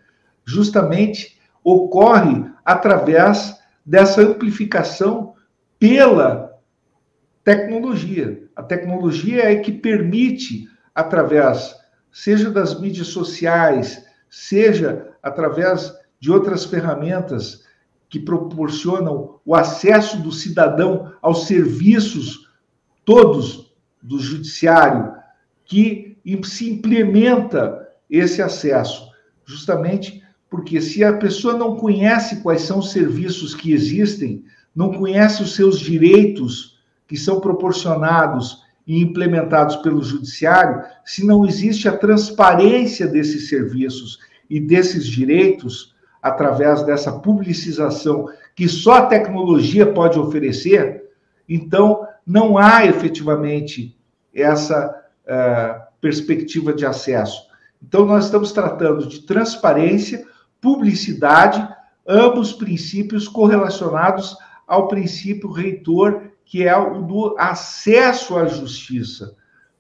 [0.44, 5.34] justamente ocorre através dessa amplificação
[5.78, 6.45] pela
[7.46, 8.44] tecnologia.
[8.56, 11.76] A tecnologia é que permite, através,
[12.12, 17.64] seja das mídias sociais, seja através de outras ferramentas
[18.10, 22.50] que proporcionam o acesso do cidadão aos serviços
[23.06, 23.72] todos
[24.02, 25.14] do judiciário,
[25.66, 29.12] que se implementa esse acesso,
[29.46, 34.44] justamente porque se a pessoa não conhece quais são os serviços que existem,
[34.76, 36.75] não conhece os seus direitos
[37.08, 44.60] que são proporcionados e implementados pelo judiciário, se não existe a transparência desses serviços e
[44.60, 51.04] desses direitos através dessa publicização que só a tecnologia pode oferecer,
[51.48, 53.98] então não há efetivamente
[54.34, 57.48] essa uh, perspectiva de acesso.
[57.82, 60.26] Então, nós estamos tratando de transparência,
[60.60, 61.68] publicidade,
[62.08, 64.36] ambos princípios correlacionados
[64.68, 69.36] ao princípio reitor que é o do acesso à justiça.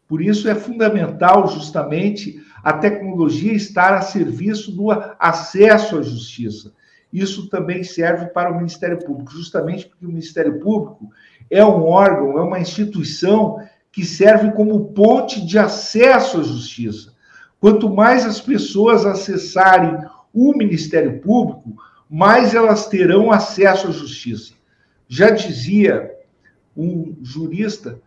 [0.07, 6.73] Por isso é fundamental, justamente, a tecnologia estar a serviço do acesso à justiça.
[7.13, 11.09] Isso também serve para o Ministério Público, justamente porque o Ministério Público
[11.49, 13.59] é um órgão, é uma instituição
[13.91, 17.13] que serve como ponte de acesso à justiça.
[17.59, 19.97] Quanto mais as pessoas acessarem
[20.33, 21.77] o Ministério Público,
[22.09, 24.53] mais elas terão acesso à justiça.
[25.07, 26.14] Já dizia
[26.75, 27.99] um jurista,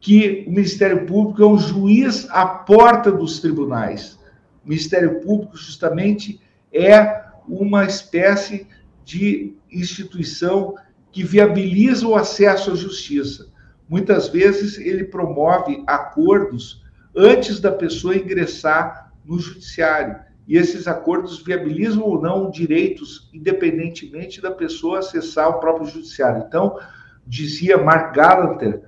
[0.00, 4.18] que o Ministério Público é um juiz à porta dos tribunais.
[4.64, 6.40] O Ministério Público, justamente,
[6.72, 8.66] é uma espécie
[9.04, 10.74] de instituição
[11.12, 13.52] que viabiliza o acesso à justiça.
[13.88, 16.82] Muitas vezes ele promove acordos
[17.14, 20.18] antes da pessoa ingressar no judiciário.
[20.46, 26.44] E esses acordos viabilizam ou não direitos, independentemente da pessoa acessar o próprio judiciário.
[26.46, 26.78] Então,
[27.26, 28.82] dizia Mark Galanter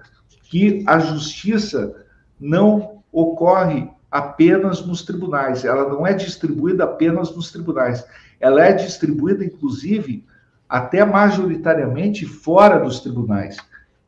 [0.44, 1.94] que a justiça
[2.38, 8.04] não ocorre apenas nos tribunais, ela não é distribuída apenas nos tribunais,
[8.38, 10.24] ela é distribuída, inclusive,
[10.68, 13.56] até majoritariamente fora dos tribunais.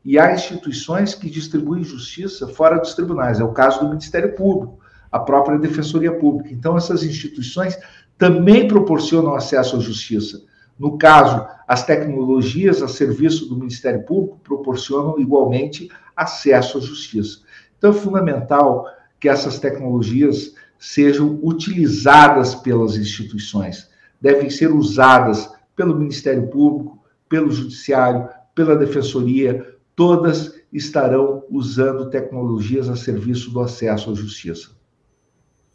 [0.04, 4.78] E há instituições que distribuem justiça fora dos tribunais, é o caso do Ministério Público,
[5.10, 6.52] a própria Defensoria Pública.
[6.52, 7.78] Então, essas instituições
[8.16, 10.42] também proporcionam acesso à justiça.
[10.78, 17.40] No caso, as tecnologias a serviço do Ministério Público proporcionam igualmente acesso à justiça.
[17.76, 18.86] Então, é fundamental
[19.18, 26.98] que essas tecnologias sejam utilizadas pelas instituições, devem ser usadas pelo Ministério Público,
[27.28, 34.77] pelo Judiciário, pela Defensoria, todas estarão usando tecnologias a serviço do acesso à justiça.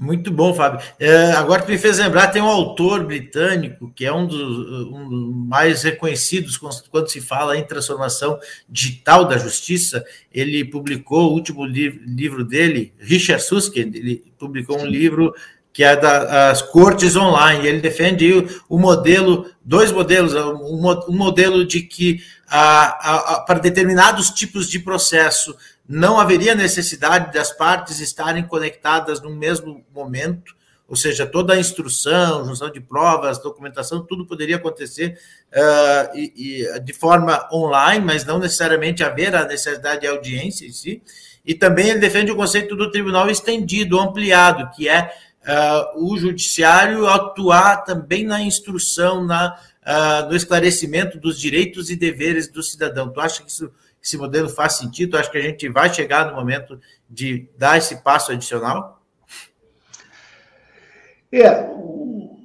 [0.04, 0.86] Muito bom, Fábio.
[1.00, 4.42] É, agora tu me fez lembrar, tem um autor britânico que é um dos,
[4.92, 8.38] um dos mais reconhecidos quando se fala em transformação
[8.68, 10.04] digital da justiça.
[10.30, 15.34] Ele publicou o último livro, livro dele, Richard Susskind, ele publicou um livro
[15.74, 17.68] que é das cortes online.
[17.68, 24.70] Ele defende o, modelo, dois modelos, um, modelo de que a, a, para determinados tipos
[24.70, 25.58] de processo
[25.90, 30.56] não haveria necessidade das partes estarem conectadas no mesmo momento,
[30.88, 35.18] ou seja, toda a instrução, junção de provas, documentação, tudo poderia acontecer
[35.52, 40.72] uh, e, e, de forma online, mas não necessariamente haver a necessidade de audiência em
[40.72, 41.02] si.
[41.44, 45.12] E também ele defende o conceito do tribunal estendido, ampliado, que é
[45.44, 52.52] uh, o judiciário atuar também na instrução, na, uh, no esclarecimento dos direitos e deveres
[52.52, 53.10] do cidadão.
[53.10, 53.72] Tu acha que isso,
[54.02, 55.12] esse modelo faz sentido?
[55.12, 56.80] Tu acha que a gente vai chegar no momento
[57.10, 59.02] de dar esse passo adicional?
[61.32, 61.68] É,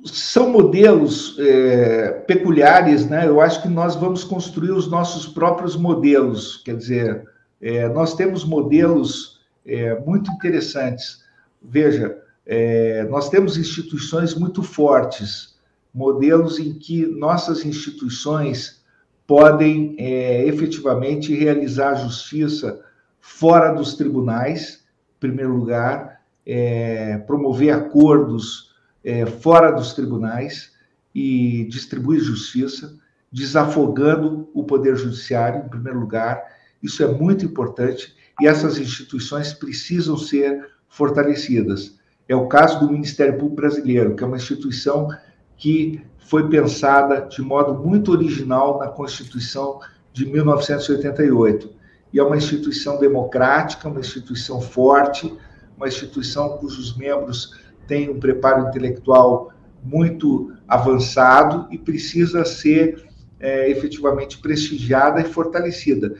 [0.05, 3.27] são modelos é, peculiares, né?
[3.27, 6.63] Eu acho que nós vamos construir os nossos próprios modelos.
[6.65, 7.25] Quer dizer,
[7.61, 11.23] é, nós temos modelos é, muito interessantes.
[11.63, 12.17] Veja,
[12.51, 15.59] é, nós temos instituições muito fortes,
[15.93, 18.83] modelos em que nossas instituições
[19.27, 22.83] podem é, efetivamente realizar justiça
[23.21, 24.83] fora dos tribunais,
[25.17, 28.75] em primeiro lugar, é, promover acordos
[29.05, 30.73] é, fora dos tribunais
[31.15, 32.99] e distribuir justiça,
[33.31, 36.43] desafogando o poder judiciário, em primeiro lugar.
[36.83, 41.98] Isso é muito importante e essas instituições precisam ser fortalecidas.
[42.29, 45.09] É o caso do Ministério Público Brasileiro, que é uma instituição
[45.57, 49.81] que foi pensada de modo muito original na Constituição
[50.13, 51.71] de 1988.
[52.13, 55.35] E é uma instituição democrática, uma instituição forte,
[55.77, 59.51] uma instituição cujos membros têm um preparo intelectual
[59.83, 63.09] muito avançado e precisa ser
[63.41, 66.15] é, efetivamente prestigiada e fortalecida.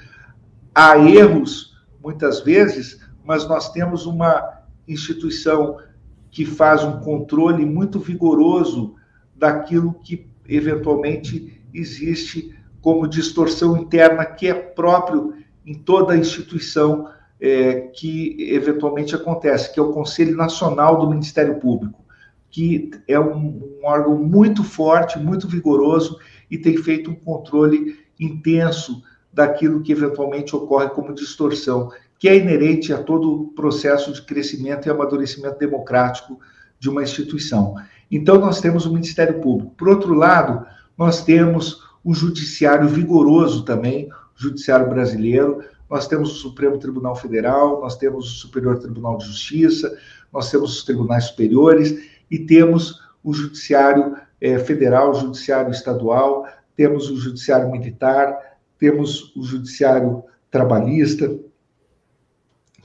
[0.75, 5.79] Há erros, muitas vezes, mas nós temos uma instituição
[6.31, 8.95] que faz um controle muito vigoroso
[9.35, 17.09] daquilo que eventualmente existe como distorção interna, que é próprio em toda instituição
[17.41, 22.05] é, que eventualmente acontece, que é o Conselho Nacional do Ministério Público,
[22.51, 26.19] que é um, um órgão muito forte, muito vigoroso
[26.51, 29.03] e tem feito um controle intenso
[29.33, 34.87] daquilo que eventualmente ocorre como distorção que é inerente a todo o processo de crescimento
[34.87, 36.41] e amadurecimento democrático
[36.79, 37.77] de uma instituição.
[38.11, 39.75] Então, nós temos o Ministério Público.
[39.77, 40.67] Por outro lado,
[40.97, 45.63] nós temos o Judiciário vigoroso também, o Judiciário brasileiro.
[45.89, 49.97] Nós temos o Supremo Tribunal Federal, nós temos o Superior Tribunal de Justiça,
[50.33, 51.99] nós temos os tribunais superiores
[52.31, 56.47] e temos o Judiciário eh, Federal, o Judiciário Estadual,
[56.77, 58.37] temos o Judiciário Militar,
[58.79, 61.31] temos o Judiciário Trabalhista,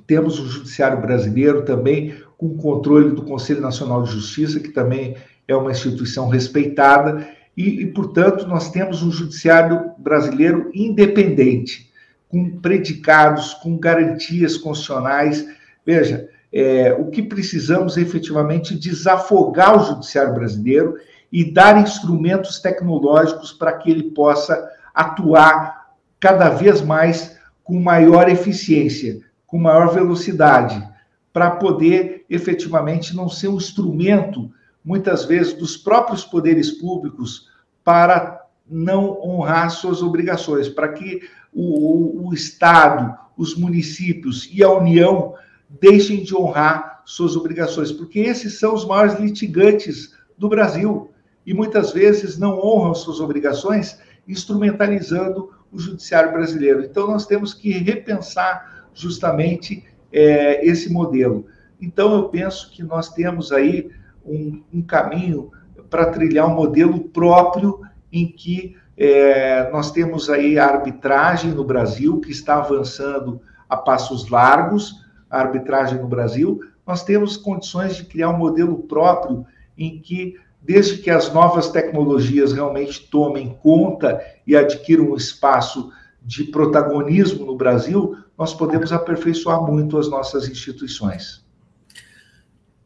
[0.07, 5.15] temos o Judiciário Brasileiro também com controle do Conselho Nacional de Justiça, que também
[5.47, 11.91] é uma instituição respeitada, e, e portanto, nós temos um Judiciário brasileiro independente,
[12.27, 15.45] com predicados, com garantias constitucionais.
[15.85, 20.95] Veja, é, o que precisamos é efetivamente desafogar o Judiciário brasileiro
[21.31, 29.21] e dar instrumentos tecnológicos para que ele possa atuar cada vez mais com maior eficiência,
[29.53, 30.83] com maior velocidade,
[31.31, 34.51] para poder efetivamente não ser um instrumento,
[34.83, 37.51] muitas vezes, dos próprios poderes públicos
[37.83, 41.21] para não honrar suas obrigações, para que
[41.53, 45.35] o, o, Estado, os municípios e a União
[45.69, 51.11] deixem de honrar suas obrigações, porque esses são os maiores litigantes do Brasil
[51.45, 56.83] e muitas vezes não honram suas obrigações, instrumentalizando o judiciário brasileiro.
[56.83, 61.45] Então, nós temos que repensar justamente é, esse modelo.
[61.81, 63.89] Então, eu penso que nós temos aí
[64.25, 65.51] um, um caminho
[65.89, 67.81] para trilhar um modelo próprio
[68.11, 74.29] em que é, nós temos aí a arbitragem no Brasil, que está avançando a passos
[74.29, 76.61] largos, a arbitragem no Brasil.
[76.85, 79.45] Nós temos condições de criar um modelo próprio
[79.77, 85.91] em que, desde que as novas tecnologias realmente tomem conta e adquiram um espaço
[86.21, 91.43] de protagonismo no Brasil, nós podemos aperfeiçoar muito as nossas instituições.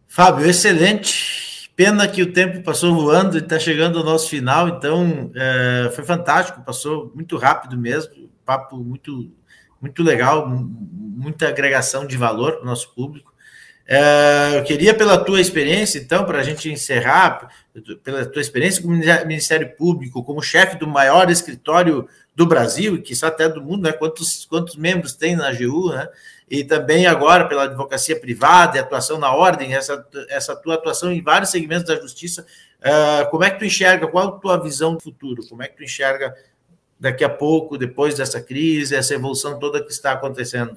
[0.08, 1.70] Fábio, excelente.
[1.76, 6.04] Pena que o tempo passou voando e está chegando ao nosso final, então é, foi
[6.04, 9.32] fantástico, passou muito rápido mesmo, papo muito,
[9.80, 13.27] muito legal, muita agregação de valor para o nosso público.
[13.90, 17.50] É, eu queria, pela tua experiência, então, para a gente encerrar,
[18.04, 23.28] pela tua experiência como Ministério Público, como chefe do maior escritório do Brasil, e só
[23.28, 23.94] até do mundo, né?
[23.94, 26.10] Quantos, quantos membros tem na AGU, né?
[26.50, 31.22] E também agora pela advocacia privada e atuação na ordem, essa, essa tua atuação em
[31.22, 32.46] vários segmentos da justiça,
[32.82, 34.08] uh, como é que tu enxerga?
[34.08, 35.48] Qual a tua visão do futuro?
[35.48, 36.36] Como é que tu enxerga
[37.00, 40.76] daqui a pouco, depois dessa crise, essa evolução toda que está acontecendo?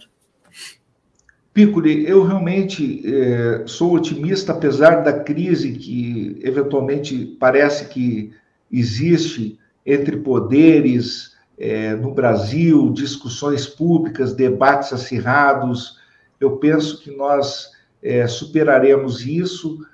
[1.53, 8.33] Piccoli, eu realmente é, sou otimista, apesar da crise que eventualmente parece que
[8.71, 15.99] existe entre poderes é, no Brasil, discussões públicas, debates acirrados.
[16.39, 17.71] Eu penso que nós
[18.03, 19.85] é, superaremos isso,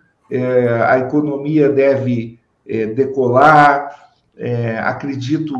[0.88, 2.40] a economia deve
[2.96, 4.10] decolar,
[4.82, 5.54] acredito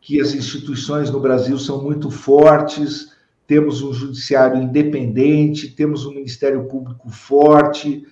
[0.00, 3.14] que as instituições no Brasil são muito fortes
[3.46, 8.04] temos um judiciário independente, temos um Ministério Público forte,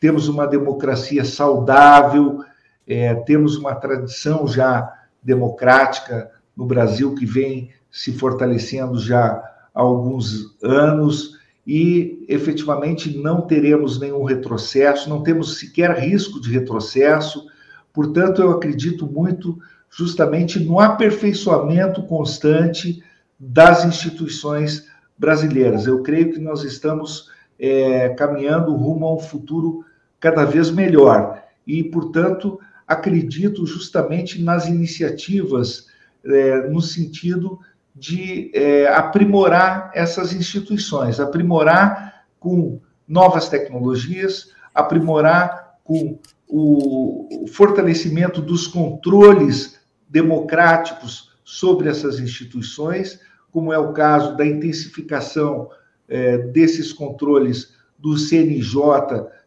[0.00, 2.42] temos uma democracia saudável,
[2.86, 9.42] é, temos uma tradição já democrática no Brasil que vem se fortalecendo já
[9.74, 17.46] há alguns anos e efetivamente não teremos nenhum retrocesso, não temos sequer risco de retrocesso.
[17.92, 19.58] Portanto, eu acredito muito
[19.90, 23.02] justamente no aperfeiçoamento constante
[23.40, 24.86] das instituições
[25.16, 25.86] brasileiras.
[25.86, 29.82] Eu creio que nós estamos é, caminhando rumo a um futuro
[30.20, 35.86] cada vez melhor e, portanto, acredito justamente nas iniciativas
[36.22, 37.58] é, no sentido
[37.96, 42.78] de é, aprimorar essas instituições, aprimorar com
[43.08, 53.20] novas tecnologias, aprimorar com o fortalecimento dos controles democráticos sobre essas instituições,
[53.52, 55.68] como é o caso da intensificação
[56.08, 58.82] é, desses controles do CNJ,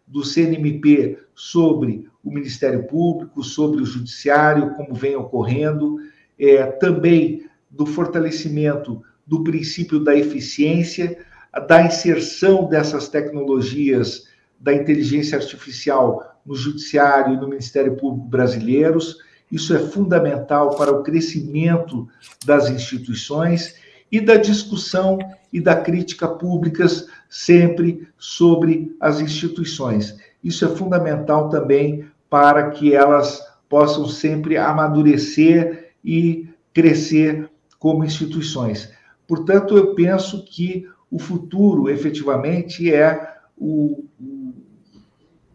[0.08, 5.97] do CNMP sobre o Ministério Público, sobre o Judiciário, como vem ocorrendo,
[6.39, 11.18] é, também do fortalecimento do princípio da eficiência,
[11.68, 14.28] da inserção dessas tecnologias
[14.60, 19.18] da inteligência artificial no Judiciário e no Ministério Público brasileiros.
[19.51, 22.08] Isso é fundamental para o crescimento
[22.45, 23.76] das instituições
[24.14, 25.18] e da discussão
[25.51, 30.16] e da crítica públicas sempre sobre as instituições.
[30.43, 37.49] Isso é fundamental também para que elas possam sempre amadurecer e crescer
[37.80, 38.93] como instituições.
[39.28, 44.05] Portanto, eu penso que o futuro, efetivamente, é o,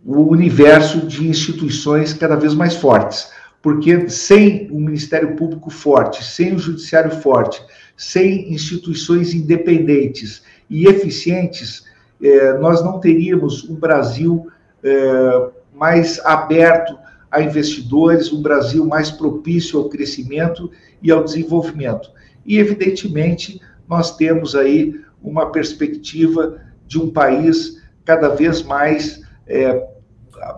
[0.04, 3.30] o universo de instituições cada vez mais fortes.
[3.62, 7.60] Porque sem o Ministério Público forte, sem o Judiciário forte,
[7.96, 11.84] sem instituições independentes e eficientes,
[12.22, 14.48] é, nós não teríamos um Brasil
[14.82, 16.96] é, mais aberto
[17.30, 20.70] a investidores, um Brasil mais propício ao crescimento
[21.02, 22.10] e ao desenvolvimento.
[22.46, 29.86] E, evidentemente, nós temos aí uma perspectiva de um país cada vez mais é,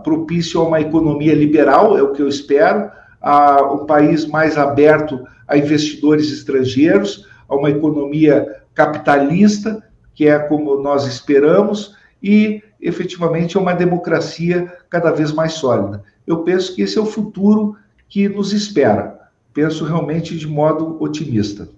[0.03, 5.25] propício a uma economia liberal, é o que eu espero, a um país mais aberto
[5.47, 9.83] a investidores estrangeiros, a uma economia capitalista,
[10.15, 16.03] que é como nós esperamos, e efetivamente a uma democracia cada vez mais sólida.
[16.27, 17.77] Eu penso que esse é o futuro
[18.09, 19.19] que nos espera.
[19.53, 21.69] Penso realmente de modo otimista.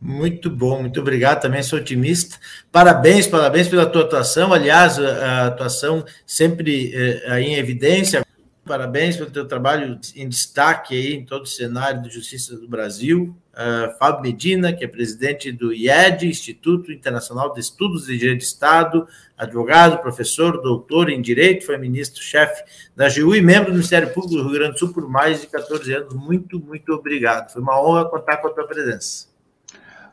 [0.00, 1.40] Muito bom, muito obrigado.
[1.40, 2.36] Também sou otimista.
[2.70, 4.52] Parabéns, parabéns pela tua atuação.
[4.52, 8.24] Aliás, a atuação sempre é, em evidência.
[8.64, 13.34] Parabéns pelo teu trabalho em destaque aí em todo o cenário de justiça do Brasil.
[13.54, 18.44] Uh, Fábio Medina, que é presidente do IED, Instituto Internacional de Estudos de Direito de
[18.44, 22.62] Estado, advogado, professor, doutor em Direito, foi ministro-chefe
[22.94, 25.46] da AGU e membro do Ministério Público do Rio Grande do Sul por mais de
[25.48, 26.14] 14 anos.
[26.14, 27.50] Muito, muito obrigado.
[27.50, 29.27] Foi uma honra contar com a tua presença.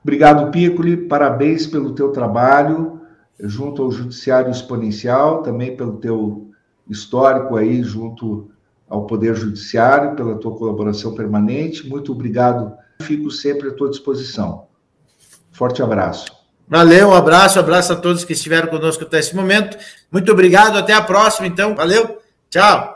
[0.06, 0.98] Obrigado, Piccoli.
[0.98, 3.02] Parabéns pelo teu trabalho
[3.40, 6.52] junto ao Judiciário Exponencial, também pelo teu
[6.88, 8.52] histórico aí junto
[8.88, 11.90] ao Poder Judiciário, pela tua colaboração permanente.
[11.90, 12.72] Muito obrigado.
[13.02, 14.68] Fico sempre à tua disposição.
[15.52, 16.32] Forte abraço.
[16.68, 19.76] Valeu, um abraço, um abraço a todos que estiveram conosco até esse momento.
[20.12, 21.74] Muito obrigado, até a próxima, então.
[21.74, 22.95] Valeu, tchau.